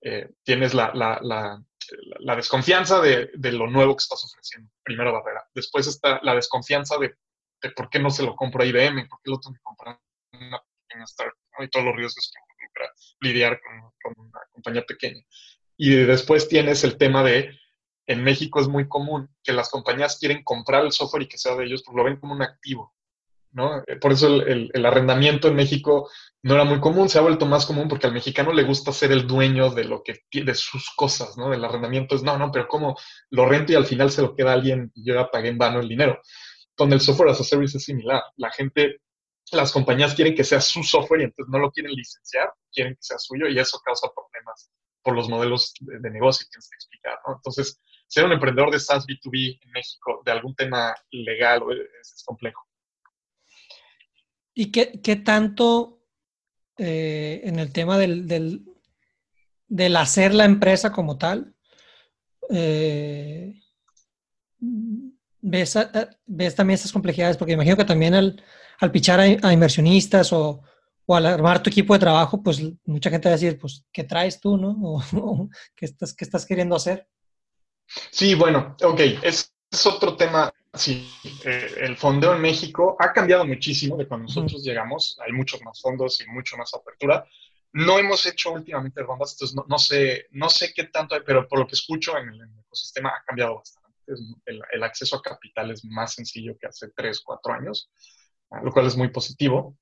[0.00, 0.92] Eh, tienes la,
[2.36, 5.44] desconfianza de, lo nuevo que estás ofreciendo, primera barrera.
[5.54, 7.14] Después está la desconfianza de,
[7.74, 9.98] por qué no se lo compro a IBM, por qué lo tengo que comprar
[10.32, 15.22] una pequeña startup, y todos los riesgos que involucra lidiar con, una compañía pequeña.
[15.78, 17.58] Y después tienes el tema de,
[18.06, 21.54] en México es muy común que las compañías quieren comprar el software y que sea
[21.54, 22.92] de ellos, porque lo ven como un activo.
[23.86, 26.10] Eh, por eso el, arrendamiento en México
[26.42, 29.10] no era muy común, se ha vuelto más común porque al mexicano le gusta ser
[29.10, 31.52] el dueño de lo que de sus cosas, ¿no?
[31.52, 32.96] El arrendamiento es, no, no, pero ¿cómo
[33.30, 35.80] lo rento y al final se lo queda alguien y yo ya pagué en vano
[35.80, 36.20] el dinero?
[36.76, 38.22] Con el software as a service es similar.
[38.36, 39.00] La gente,
[39.52, 43.02] las compañías quieren que sea su software y entonces no lo quieren licenciar, quieren que
[43.02, 44.70] sea suyo y eso causa problemas
[45.08, 47.36] por los modelos de, negocio que tienes que explicar, ¿no?
[47.36, 51.62] Entonces, ser un emprendedor de SaaS B2B en México de algún tema legal
[51.98, 52.62] es complejo.
[54.52, 56.02] ¿Y qué, qué tanto
[56.76, 61.54] eh, en el tema del, del, hacer la empresa como tal,
[62.50, 63.62] eh,
[64.58, 65.78] ves,
[66.26, 67.38] ves, también esas complejidades?
[67.38, 68.44] Porque imagino que también al,
[68.78, 70.60] al pichar a, inversionistas o,
[71.08, 74.04] o, al armar tu equipo de trabajo, pues mucha gente va a decir, pues, ¿qué
[74.04, 74.76] traes tú, no?
[75.14, 77.08] O, ¿qué, estás, ¿qué, estás, queriendo hacer?
[78.10, 81.10] Sí, bueno, ok, es, es otro tema Sí,
[81.44, 85.18] eh, el fondeo en México ha cambiado muchísimo de cuando nosotros llegamos.
[85.26, 87.26] Hay muchos más fondos y mucho más apertura.
[87.72, 91.58] No hemos hecho últimamente rondas, entonces no, sé, no sé qué tanto hay, pero por
[91.58, 93.88] lo que escucho en el, ecosistema ha cambiado bastante.
[94.46, 97.90] El, acceso a capital es más sencillo que hace tres, cuatro años,
[98.62, 99.76] lo cual es muy positivo.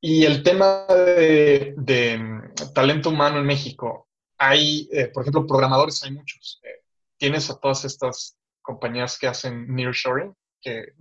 [0.00, 1.74] Y el tema de,
[2.18, 6.60] mm, talento humano en México, hay, eh, por ejemplo, programadores, hay muchos.
[6.62, 6.82] Eh,
[7.18, 10.94] tienes a todas estas compañías que hacen nearshoring, que,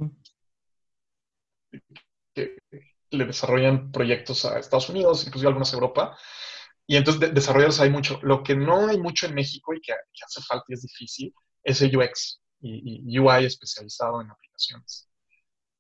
[2.34, 2.58] que
[3.12, 6.18] le desarrollan proyectos a Estados Unidos, incluso algunos a Europa.
[6.86, 8.20] Y entonces de hay mucho.
[8.24, 11.34] Lo que no hay mucho en México y que, hace falta y es difícil
[11.64, 15.09] es el UX y, UI especializado en aplicaciones.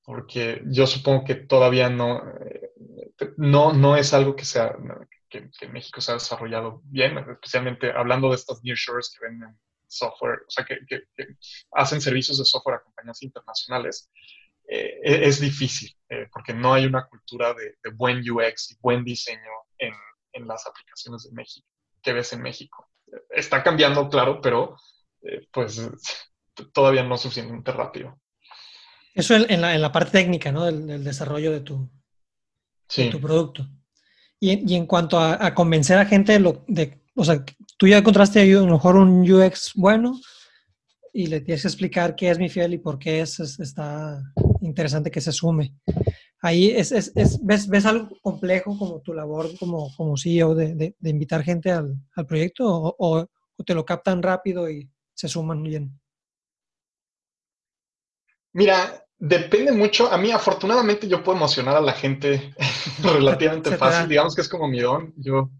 [0.10, 2.72] Porque yo supongo que todavía no, eh,
[3.38, 4.76] no, no es algo que, sea,
[5.30, 9.56] que, que México se ha desarrollado bien, especialmente hablando de estas nearshores que venden
[9.88, 10.80] software, o sea, que,
[11.74, 14.10] hacen servicios de software a compañías internacionales,
[14.68, 19.04] eh, e, es difícil, eh, porque no hay una cultura de, buen UX y buen
[19.04, 19.94] diseño en,
[20.48, 21.68] las aplicaciones de México,
[22.02, 22.90] que ves en México.
[23.30, 24.76] Está cambiando, claro, pero
[25.52, 25.88] pues
[26.74, 28.20] todavía no suficientemente rápido.
[29.20, 30.66] Eso en, la, parte técnica, ¿no?
[30.66, 31.90] Del, desarrollo de tu...
[32.96, 33.68] de tu producto.
[34.40, 37.44] Y, y en cuanto a, convencer a gente de lo de, o sea,
[37.78, 40.20] tú ya encontraste a lo mejor un UX bueno
[41.14, 44.22] y le tienes que explicar qué es mi fiel y por qué es, está
[44.62, 45.76] interesante que se sume.
[46.42, 50.74] Ahí es, es, es ves, ves, algo complejo como tu labor como, como CEO de,
[50.76, 53.28] de, de invitar gente al, al proyecto o, o,
[53.66, 56.00] te lo captan rápido y se suman bien.
[58.54, 60.12] Mira, depende mucho.
[60.12, 62.56] A mí, afortunadamente, yo puedo emocionar a la gente
[63.04, 64.08] relativamente fácil.
[64.08, 65.14] Digamos que es como mi don.
[65.18, 65.52] Yo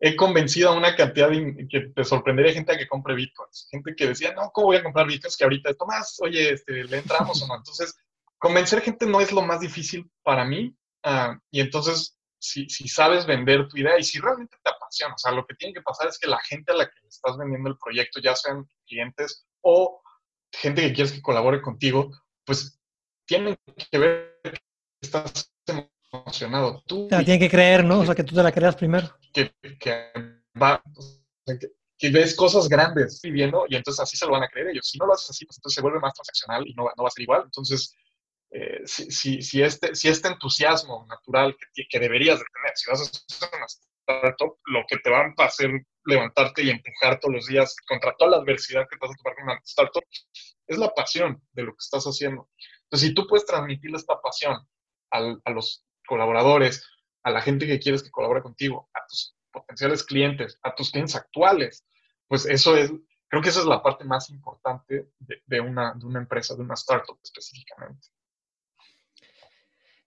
[0.00, 3.68] he convencido a una cantidad de, que te sorprendería gente a que compre bitcoins.
[3.70, 5.36] Gente que decía, no, ¿cómo voy a comprar bitcoins?
[5.36, 7.56] Que ahorita, Tomás, oye, este, ¿le entramos o no?
[7.56, 7.96] Entonces,
[8.38, 10.74] convencer gente no es lo más difícil para mí.
[11.04, 15.18] Uh, y entonces, si, si, sabes vender tu idea y si realmente te apasiona, o
[15.18, 17.36] sea, lo que tiene que pasar es que la gente a la que le estás
[17.36, 20.00] vendiendo el proyecto, ya sean clientes o
[20.52, 22.10] gente que quieres que colabore contigo,
[22.44, 22.77] pues
[23.28, 23.56] tienen
[23.90, 24.58] que ver que
[25.02, 25.52] estás
[26.10, 26.82] emocionado.
[26.86, 28.00] Tú, te la tienen que creer, ¿no?
[28.00, 29.14] O sea, que tú te la creas primero.
[29.32, 30.10] Que, que,
[30.60, 30.82] va,
[31.46, 31.58] que,
[31.98, 34.88] que, ves cosas grandes viviendo y entonces así se lo van a creer ellos.
[34.88, 37.08] Si no lo haces así, pues entonces se vuelve más transaccional y no, no va
[37.08, 37.42] a ser igual.
[37.44, 37.94] Entonces,
[38.50, 42.90] eh, si, si, si, este, si este entusiasmo natural que, que deberías de tener, si
[42.90, 45.70] vas a hacer una startup, lo que te va a hacer
[46.06, 49.44] levantarte y empujar todos los días contra toda la adversidad que vas a tomar con
[49.44, 50.02] una startup
[50.66, 52.48] es la pasión de lo que estás haciendo.
[52.88, 54.66] Entonces, si tú puedes transmitirle esta pasión
[55.10, 56.86] al, a los colaboradores,
[57.22, 61.14] a la gente que quieres que colabore contigo, a tus potenciales clientes, a tus clientes
[61.14, 61.84] actuales,
[62.26, 62.90] pues eso es,
[63.28, 66.74] creo que esa es la parte más importante de, una, de una, empresa, de una
[66.74, 68.08] startup específicamente.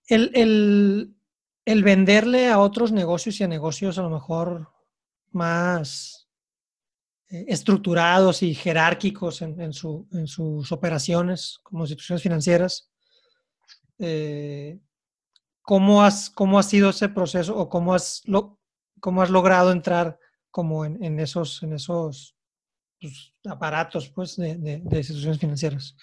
[0.07, 1.15] El,
[1.65, 4.71] el, venderle a otros negocios y a negocios a lo mejor
[5.31, 6.20] más
[7.31, 12.91] estructurados y jerárquicos en, en, su, en, sus operaciones como instituciones financieras,
[13.99, 14.79] eh,
[15.61, 18.59] ¿cómo, has, ¿cómo ha sido ese proceso o cómo has, lo,
[18.99, 20.19] cómo has logrado entrar
[20.49, 22.35] como en, en esos, en esos
[22.99, 25.95] pues, aparatos pues, de, de, de, instituciones financieras?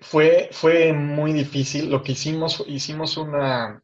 [0.00, 1.88] Fue, fue muy difícil.
[1.88, 3.80] Lo que hicimos, hicimos una,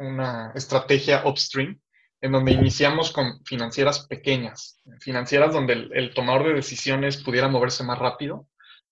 [0.00, 1.80] una estrategia upstream
[2.26, 7.84] en donde iniciamos con financieras pequeñas, financieras donde el, el tomador de decisiones pudiera moverse
[7.84, 8.46] más rápido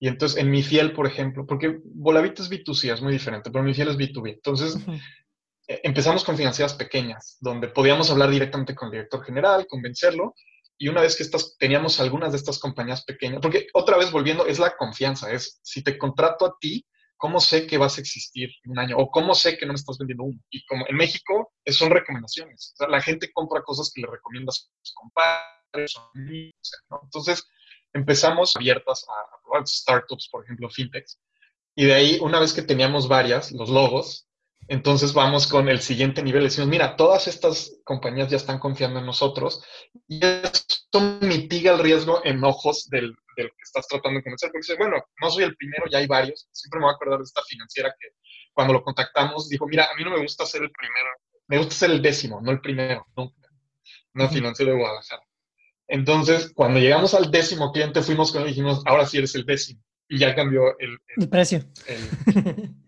[0.05, 3.65] y entonces en mi fiel, por ejemplo, porque Volavit es B2C, es muy diferente, pero
[3.65, 4.35] mi fiel es B2B.
[4.35, 5.01] Entonces uh -huh.
[5.67, 10.35] empezamos con financieras pequeñas, donde podíamos hablar directamente con el director general, convencerlo.
[10.77, 14.45] Y una vez que estas, teníamos algunas de estas compañías pequeñas, porque otra vez volviendo,
[14.47, 16.85] es la confianza, es si te contrato a ti,
[17.25, 18.99] ¿cómo sé que vas a existir un año?
[18.99, 20.39] ¿O cómo sé que no me estás vendiendo uno?
[20.51, 22.75] Y como en México son recomendaciones.
[22.75, 25.95] O sea, la gente compra cosas que le recomiendas a sus compadres,
[26.91, 27.01] ¿no?
[27.03, 27.49] Entonces,
[27.95, 31.19] empezamos abiertas a, probar startups, por ejemplo, fintechs.
[31.75, 34.29] Y de ahí, una vez que teníamos varias, los logos,
[34.69, 36.45] entonces vamos con el siguiente nivel.
[36.45, 39.63] Decimos, mira, todas estas compañías ya están confiando en nosotros
[40.09, 44.51] y eso mitiga el riesgo en ojos del, del que estás tratando de convencer.
[44.51, 46.49] Porque dice, bueno, no soy el primero, ya hay varios.
[46.53, 48.09] Siempre me voy a acordar de esta financiera que
[48.53, 51.09] cuando lo contactamos dijo, mira, a mí no me gusta ser el primero,
[51.49, 53.49] me gusta ser el décimo, no el primero, nunca.
[54.15, 55.23] Una financiera de Guadalajara.
[55.89, 59.45] Entonces, cuando llegamos al décimo cliente, fuimos con él y dijimos, ahora sí eres el
[59.45, 59.83] décimo.
[60.09, 61.65] Y ya cambió el, el, el precio.
[61.87, 62.75] El,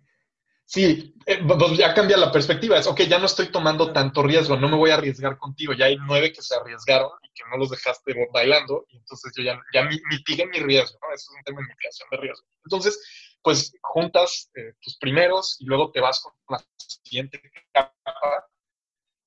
[0.67, 1.41] sí, eh,
[1.77, 2.79] ya cambia la perspectiva.
[2.79, 5.73] Es, ok, ya no estoy tomando tanto riesgo, no me voy a arriesgar contigo.
[5.73, 8.85] Ya hay nueve que se arriesgaron y que no los dejaste bailando.
[8.89, 10.99] Y entonces yo ya, ya mitigué mi riesgo.
[11.01, 11.15] ¿no?
[11.15, 12.47] Eso es un tema de mitigación de riesgo.
[12.65, 13.01] Entonces,
[13.43, 17.41] pues juntas eh, tus primeros y luego te vas con la siguiente
[17.73, 17.95] capa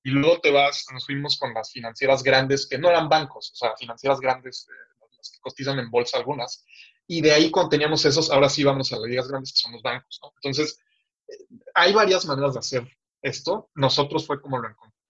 [0.02, 3.56] y luego te vas, nos fuimos con las financieras grandes, que no eran bancos, o
[3.56, 6.64] sea, financieras grandes, eh, las que cotizan en bolsa algunas,
[7.06, 9.72] y de ahí cuando teníamos esos, ahora sí vamos a las ligas grandes, que son
[9.72, 10.32] los bancos, ¿no?
[10.36, 10.78] Entonces,
[11.74, 13.70] hay varias maneras de hacer esto.
[13.74, 14.68] Nosotros fue como lo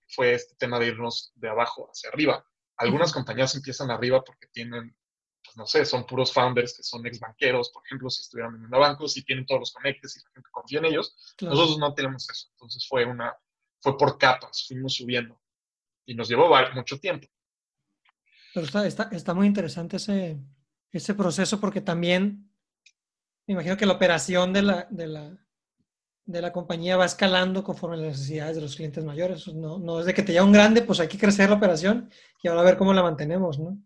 [0.09, 2.45] fue este tema de irnos de abajo hacia arriba.
[2.77, 4.97] Algunas compañías empiezan arriba porque tienen,
[5.45, 8.71] pues no sé, son puros founders que son ex banqueros, por ejemplo, si estuvieran en
[8.71, 11.35] bancos y tienen todos los conectes y la gente confía en ellos.
[11.37, 11.55] Claro.
[11.55, 12.49] Nosotros no tenemos eso.
[12.53, 13.37] Entonces fue una,
[13.81, 15.41] fue por capas, fuimos subiendo
[16.07, 17.29] y nos llevó mucho tiempo.
[18.53, 20.41] Pero está, está, está muy interesante ese,
[20.91, 22.53] ese, proceso porque también
[23.47, 25.47] me imagino que la operación de la, de la,
[26.31, 29.47] de la compañía va escalando conforme las necesidades de los clientes mayores.
[29.49, 32.11] No, no desde que te llega un grande, pues hay que crecer la operación
[32.43, 33.79] y ahora a ver cómo la mantenemos, ¿no?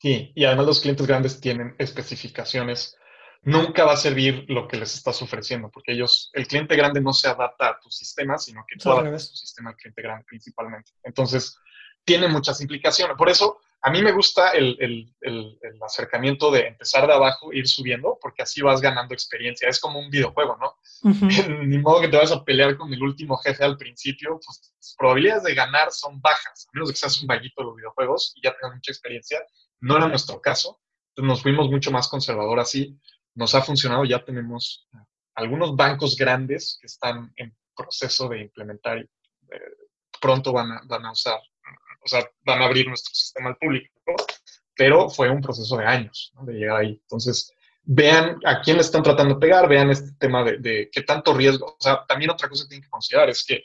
[0.00, 2.96] Sí, y además los clientes grandes tienen especificaciones
[3.42, 7.12] nunca va a servir lo que les estás ofreciendo, porque ellos, el cliente grande no
[7.12, 10.92] se adapta a tu sistema, sino que tú adaptas tu sistema al cliente grande principalmente.
[11.02, 11.56] Entonces,
[12.04, 13.16] tiene muchas implicaciones.
[13.16, 17.66] Por eso, a mí me gusta el, el, el, acercamiento de empezar de abajo, ir
[17.66, 19.68] subiendo, porque así vas ganando experiencia.
[19.68, 20.76] Es como un videojuego, ¿no?
[21.66, 24.94] Ni modo que te vas a pelear con el último jefe al principio, pues las
[24.96, 28.42] probabilidades de ganar son bajas, a menos que seas un vaguito de los videojuegos y
[28.42, 29.40] ya tengas mucha experiencia.
[29.80, 32.96] No era nuestro caso, entonces nos fuimos mucho más conservador así.
[33.34, 34.98] Nos ha funcionado, ya tenemos eh,
[35.34, 39.60] algunos bancos grandes que están en proceso de implementar y eh,
[40.20, 41.40] pronto van a, van a usar
[42.04, 43.88] o sea, van a abrir nuestro sistema al público,
[44.74, 46.98] pero fue un proceso de años de llegar ahí.
[47.02, 47.52] Entonces,
[47.84, 51.66] vean a quién le están tratando de pegar, vean este tema de, qué tanto riesgo.
[51.66, 53.64] O sea, también otra cosa que tienen que considerar es que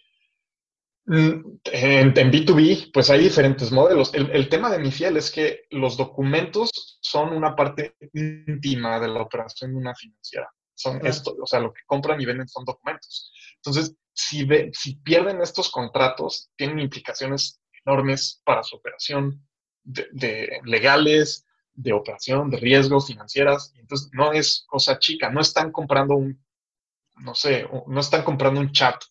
[1.06, 4.14] mm, en, B2B, pues hay diferentes modelos.
[4.14, 9.22] El, tema de mi fiel es que los documentos son una parte íntima de la
[9.22, 10.50] operación de una financiera.
[10.76, 13.34] Son esto, o sea, lo que compran y venden son documentos.
[13.56, 19.42] Entonces, si, ve, si pierden estos contratos, tienen implicaciones enormes para su operación,
[19.84, 23.74] de, legales, de operación, de riesgos financieras.
[23.78, 26.44] Entonces, no es cosa chica, no están comprando un,
[27.20, 29.02] no sé, no están comprando un chat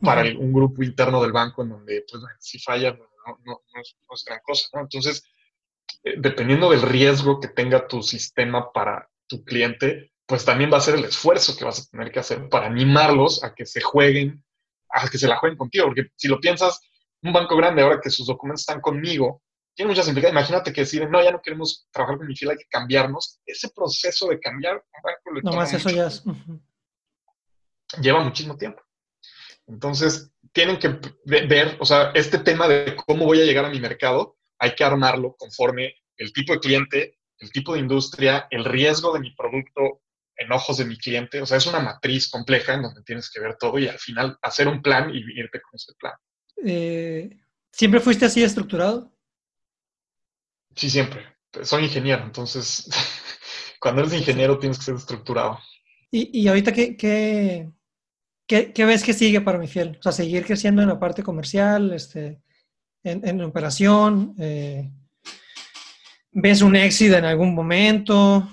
[0.00, 3.08] para un grupo interno del banco en donde, pues, si falla, pues,
[3.44, 5.24] no, es, gran cosa, Entonces,
[6.02, 10.80] eh, dependiendo del riesgo que tenga tu sistema para tu cliente, pues también va a
[10.80, 14.44] ser el esfuerzo que vas a tener que hacer para animarlos a que se jueguen,
[14.88, 16.80] a que se la jueguen contigo, porque si lo piensas,
[17.22, 19.42] un banco grande, ahora que sus documentos están conmigo,
[19.74, 20.40] tiene muchas implicaciones.
[20.40, 23.40] Imagínate que deciden, no, ya no queremos trabajar con mi fila, hay que cambiarnos.
[23.46, 26.22] Ese proceso de cambiar un banco no más eso ya es.
[28.00, 28.82] Lleva muchísimo tiempo.
[29.66, 33.80] Entonces, tienen que ver, o sea, este tema de cómo voy a llegar a mi
[33.80, 39.12] mercado, hay que armarlo conforme el tipo de cliente, el tipo de industria, el riesgo
[39.12, 40.02] de mi producto
[40.36, 41.40] en ojos de mi cliente.
[41.40, 44.38] O sea, es una matriz compleja en donde tienes que ver todo y al final
[44.42, 46.14] hacer un plan y irte con ese plan.
[46.64, 47.30] Eh,
[47.70, 49.12] ¿Siempre fuiste así estructurado?
[50.74, 51.24] Sí, siempre.
[51.62, 52.88] Soy ingeniero, entonces
[53.80, 55.58] cuando eres ingeniero tienes que ser estructurado.
[56.10, 57.72] ¿Y, ahorita qué, qué,
[58.46, 59.96] qué, ves que sigue para mi fiel?
[59.98, 62.42] O sea, seguir creciendo en la parte comercial, este,
[63.02, 64.34] en, en operación.
[64.38, 64.90] Eh,
[66.32, 68.46] ¿Ves un éxito en algún momento?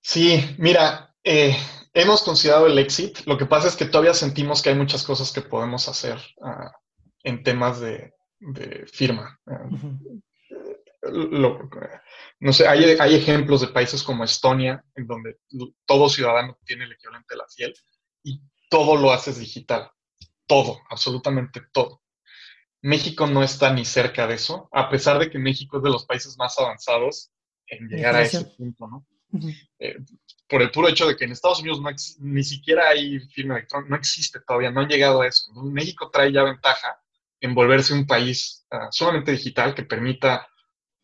[0.00, 1.54] Sí, mira, eh,
[1.98, 3.18] hemos considerado el exit.
[3.26, 6.72] Lo que pasa es que todavía sentimos que hay muchas cosas que podemos hacer ah,
[7.24, 8.14] en temas de,
[8.86, 9.38] firma.
[12.40, 15.38] no sé, hay, hay, ejemplos de países como Estonia, en donde
[15.86, 17.74] todo ciudadano tiene el equivalente de la fiel
[18.22, 18.40] y
[18.70, 19.90] todo lo haces digital.
[20.46, 22.00] Todo, absolutamente todo.
[22.80, 26.06] México no está ni cerca de eso, a pesar de que México es de los
[26.06, 27.32] países más avanzados
[27.66, 29.06] en llegar a ese punto, ¿no?
[29.78, 29.96] Eh,
[30.48, 31.90] por el puro hecho de que en Estados Unidos no
[32.20, 35.52] ni siquiera hay firma electrónica, no existe todavía, no han llegado a eso.
[35.62, 36.98] México trae ya ventaja
[37.40, 40.48] en volverse un país uh, sumamente digital que permita,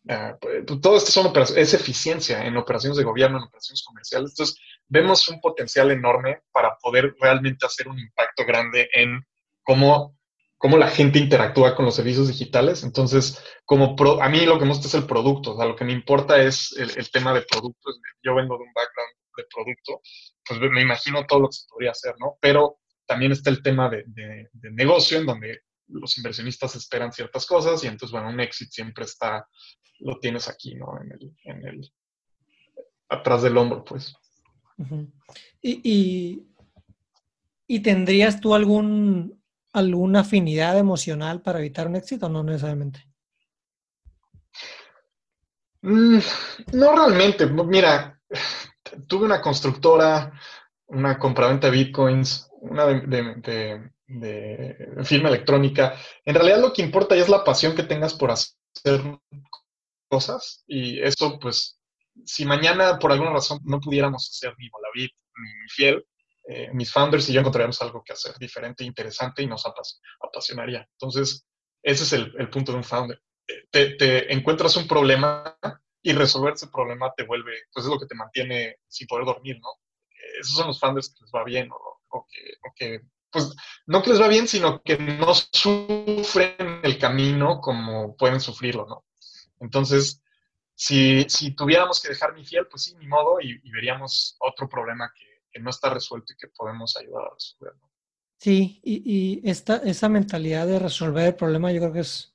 [0.08, 4.30] uh, todo esto son es eficiencia en operaciones de gobierno, en operaciones comerciales.
[4.30, 9.26] Entonces, vemos un potencial enorme para poder realmente hacer un impacto grande en
[9.62, 10.18] cómo,
[10.56, 12.82] cómo la gente interactúa con los servicios digitales.
[12.82, 15.84] Entonces, como a mí lo que me gusta es el producto, o sea, lo que
[15.84, 18.00] me importa es el, el tema de productos.
[18.22, 20.00] Yo vengo de un background de producto,
[20.46, 22.36] pues me imagino todo lo que se podría hacer, ¿no?
[22.40, 27.46] Pero también está el tema de, de, de negocio, en donde los inversionistas esperan ciertas
[27.46, 29.46] cosas y entonces, bueno, un exit siempre está,
[30.00, 30.98] lo tienes aquí, ¿no?
[31.00, 31.92] En el, en el
[33.08, 34.14] atrás del hombro, pues.
[35.62, 36.46] y,
[37.66, 43.06] y, tendrías tú algún, alguna afinidad emocional para evitar un éxito o no necesariamente?
[45.82, 46.18] Mm,
[46.72, 47.46] no realmente.
[47.46, 48.20] Mira,
[49.06, 50.32] tuve una constructora,
[50.86, 53.90] una compraventa de bitcoins, una de,
[55.04, 55.96] firma electrónica.
[56.24, 59.18] En realidad lo que importa es la pasión que tengas por hacer
[60.08, 61.78] cosas y eso pues
[62.24, 66.06] si mañana por alguna razón no pudiéramos hacer ni Molavit ni Fiel,
[66.46, 69.64] eh, mis founders y yo encontraríamos algo que hacer diferente, interesante y nos
[70.20, 70.86] apasionaría.
[70.92, 71.46] Entonces,
[71.82, 73.20] ese es el, punto de un founder.
[73.70, 75.58] te, encuentras un problema
[76.06, 79.58] y resolver ese problema te vuelve, pues es lo que te mantiene sin poder dormir,
[79.58, 79.70] ¿no?
[80.38, 82.26] Esos son los founders que les va bien o,
[82.76, 83.00] que,
[83.30, 88.86] pues no que les va bien, sino que no sufren el camino como pueden sufrirlo,
[88.86, 89.06] ¿no?
[89.60, 90.22] Entonces,
[90.74, 95.10] si, si tuviéramos que dejar mi fiel, pues sí, ni modo, y, veríamos otro problema
[95.16, 97.88] que, no está resuelto y que podemos ayudar a resolver, ¿no?
[98.36, 102.34] Sí, y, y esta, esa mentalidad de resolver el problema yo creo que es,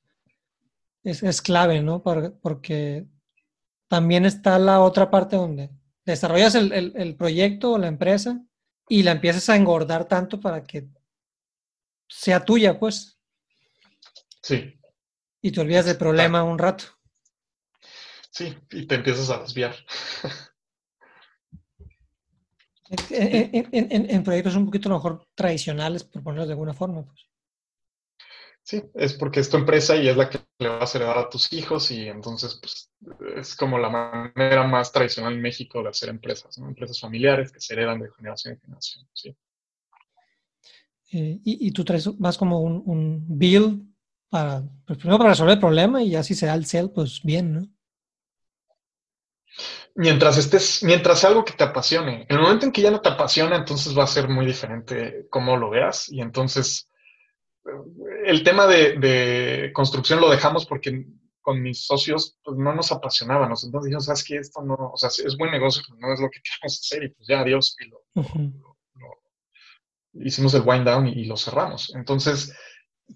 [1.03, 2.01] es, es clave, ¿no?
[2.01, 3.05] porque
[3.89, 5.71] también está la otra parte donde
[6.05, 8.41] desarrollas el, proyecto o la empresa
[8.87, 10.87] y la empiezas a engordar tanto para que
[12.07, 13.19] sea tuya, pues.
[14.41, 14.79] Sí.
[15.41, 16.85] Y te olvidas del problema un rato.
[18.31, 19.75] Sí, y te empiezas a desviar.
[23.11, 27.05] En, proyectos un poquito mejor tradicionales, por ponerlo de alguna forma.
[27.05, 27.29] Pues.
[28.63, 31.29] Sí, es porque es tu empresa y es la que le vas a heredar a
[31.29, 32.91] tus hijos y entonces pues,
[33.37, 36.67] es como la manera más tradicional en México de hacer empresas, ¿no?
[36.67, 39.35] Empresas familiares que se heredan de generación en generación, sí.
[41.11, 43.81] Eh, y, tú traes más como un, un build
[44.29, 47.23] para, pues primero para resolver el problema y ya si se da el sell, pues
[47.23, 47.67] bien, ¿no?
[49.95, 52.25] Mientras estés, mientras sea algo que te apasione.
[52.29, 55.27] En el momento en que ya no te apasiona, entonces va a ser muy diferente
[55.29, 56.09] cómo lo veas.
[56.09, 56.88] Y entonces,
[58.25, 61.05] el tema de, construcción lo dejamos porque
[61.41, 63.45] con mis socios pues, no nos apasionaba.
[63.45, 64.37] Entonces dijimos, ¿sabes qué?
[64.37, 67.03] Esto no, o sea, es buen negocio, pero no es lo que queremos hacer.
[67.03, 67.75] Y pues ya, adiós.
[67.79, 68.03] Y lo,
[70.13, 71.93] hicimos el wind down y, lo cerramos.
[71.95, 72.55] Entonces,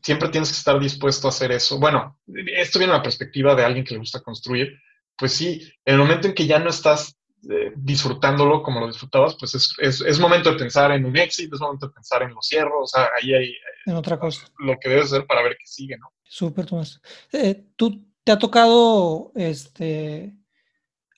[0.01, 1.79] siempre tienes que estar dispuesto a hacer eso.
[1.79, 2.19] Bueno,
[2.55, 4.79] esto viene a la perspectiva de alguien que le gusta construir.
[5.15, 7.17] Pues sí, en el momento en que ya no estás
[7.49, 11.87] eh, disfrutándolo como lo disfrutabas, pues es, momento de pensar en un éxito, es momento
[11.87, 14.45] de pensar en los cierros, o sea, ahí hay en otra cosa.
[14.59, 16.13] lo que debes hacer para ver qué sigue, ¿no?
[16.23, 17.01] Súper, Tomás.
[17.31, 20.33] Eh, ¿Tú te ha tocado este,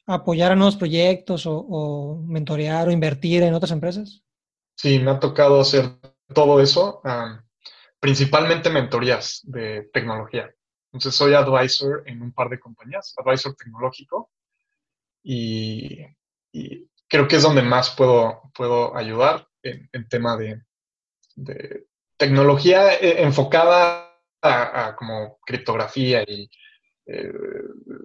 [0.06, 4.24] apoyar a nuevos proyectos o, o mentorear o invertir en otras empresas?
[4.76, 5.90] Sí, me ha tocado hacer
[6.34, 7.02] todo eso,
[8.00, 10.54] principalmente mentorías de tecnología.
[10.92, 14.30] Entonces soy advisor en un par de compañías, advisor tecnológico,
[15.26, 16.06] y,
[17.08, 20.62] creo que es donde más puedo, puedo ayudar en, tema de,
[22.18, 26.50] tecnología eh, enfocada a, como criptografía y
[27.08, 27.34] eh,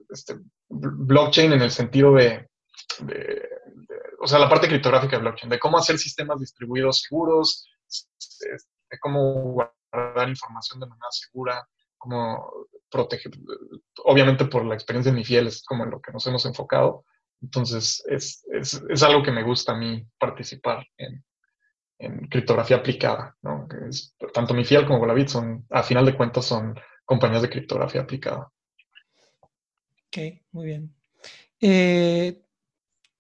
[0.09, 0.37] este,
[0.69, 2.49] blockchain en el sentido de
[4.21, 7.69] o sea, la parte criptográfica de blockchain, de cómo hacer sistemas distribuidos seguros,
[8.91, 11.67] de cómo guardar información de manera segura,
[11.97, 13.33] cómo proteger,
[14.05, 17.05] obviamente por la experiencia de mi fiel es como en lo que nos hemos enfocado.
[17.43, 21.25] Entonces, es, es, algo que me gusta a mí participar en,
[21.99, 23.67] en criptografía aplicada, ¿no?
[24.35, 28.51] tanto mi fiel como Volavit son, a final de cuentas, son compañías de criptografía aplicada.
[30.09, 30.19] Ok,
[30.53, 30.95] muy bien.
[31.61, 32.43] Eh,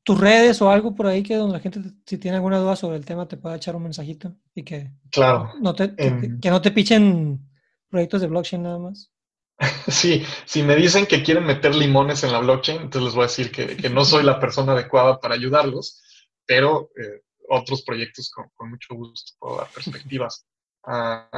[0.02, 2.96] tus redes o algo por ahí que donde la gente, si tiene alguna duda sobre
[2.96, 6.70] el tema, te pueda echar un mensajito y que, claro, no te, que, no te
[6.70, 7.48] pichen
[7.88, 9.12] proyectos de blockchain nada más.
[9.90, 13.26] Sí, si me dicen que quieren meter limones en la blockchain, entonces les voy a
[13.26, 16.02] decir que, no soy la persona adecuada para ayudarlos,
[16.46, 20.46] pero eh, otros proyectos con, mucho gusto puedo dar perspectivas.
[20.82, 21.28] Ah,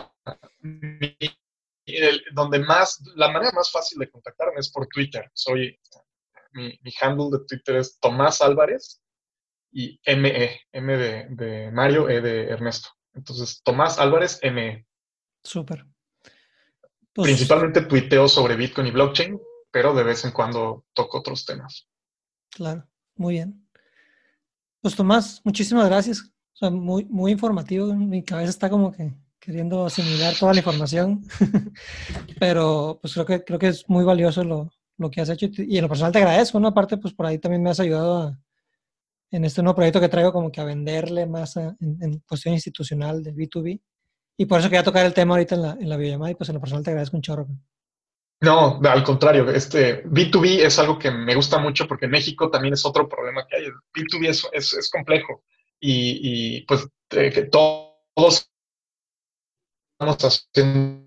[2.33, 5.29] donde más, la manera más fácil de contactarme es por Twitter.
[5.35, 5.77] Soy
[6.53, 9.03] mi, handle de Twitter es Tomás Álvarez
[9.73, 12.91] y ME, M de, Mario, E de Ernesto.
[13.14, 14.87] Entonces, Tomás Álvarez, ME.
[15.43, 15.87] Súper.
[17.15, 19.41] Pues Principalmente tuiteo sobre Bitcoin y blockchain,
[19.71, 21.89] pero de vez en cuando toco otros temas.
[22.51, 22.87] Claro,
[23.17, 23.69] muy bien.
[24.81, 26.33] Pues Tomás, muchísimas gracias.
[26.71, 27.95] muy, muy informativo.
[27.95, 31.27] Mi cabeza está como que queriendo asimilar toda la información,
[32.39, 35.77] pero pues creo que, creo que es muy valioso lo, lo que has hecho y
[35.77, 36.69] en lo personal te agradezco, ¿no?
[36.69, 38.39] Aparte, pues por ahí también me has ayudado
[39.31, 43.35] en este nuevo proyecto que traigo como que a venderle más en, cuestión institucional de
[43.35, 43.81] B2B.
[44.43, 46.49] Y por eso quería tocar el tema ahorita en la, en la videollamada y pues
[46.49, 47.47] en lo personal te agradezco un chorro.
[48.40, 52.74] No, al contrario, este B2B es algo que me gusta mucho porque en México también
[52.74, 53.66] es otro problema que hay.
[53.95, 55.45] B2B es, es, es complejo
[55.78, 58.51] y, y pues que todos
[59.93, 61.07] estamos haciendo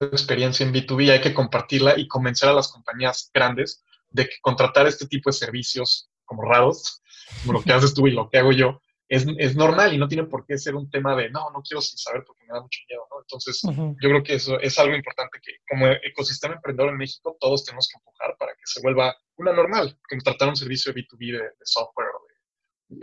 [0.00, 4.86] experiencia en B2B, hay que compartirla y convencer a las compañías grandes de que contratar
[4.86, 7.02] este tipo de servicios como raros,
[7.42, 8.80] como lo que haces tú y lo que hago yo,
[9.12, 11.80] es, es, normal y no tiene por qué ser un tema de, no, no quiero
[11.80, 13.20] sin saber porque me da mucho miedo, ¿no?
[13.20, 17.64] Entonces, yo creo que eso es algo importante que como ecosistema emprendedor en México todos
[17.64, 21.50] tenemos que empujar para que se vuelva una normal, contratar un servicio de B2B de,
[21.64, 22.08] software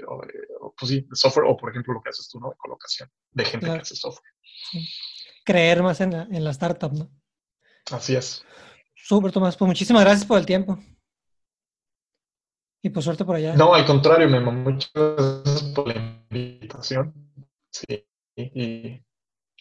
[0.07, 0.34] o de,
[0.78, 2.49] pues sí, de software o, por ejemplo, lo que haces tú, ¿no?
[2.49, 4.34] De colocación de gente que hace software
[5.49, 7.10] creer más en la, en la startup, ¿no?
[7.91, 8.45] Así es.
[8.95, 9.57] Súper, Tomás.
[9.57, 10.78] Pues muchísimas gracias por el tiempo.
[12.82, 13.56] Y por suerte por allá.
[13.56, 14.52] No, al contrario, Memo.
[14.52, 17.14] Muchas gracias por la invitación.
[17.72, 18.06] Sí.
[18.36, 19.02] Y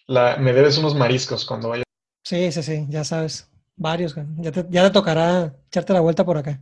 [0.07, 1.83] la, me debes unos mariscos cuando vaya.
[2.25, 3.51] Sí, sí, sí, ya sabes.
[3.77, 4.15] Varios.
[4.37, 6.61] Ya te, ya te tocará echarte la vuelta por acá.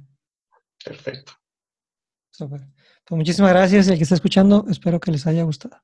[0.84, 1.32] Perfecto.
[2.30, 2.60] Súper.
[3.04, 5.80] Pues muchísimas gracias y el que está escuchando, espero que les haya gustado.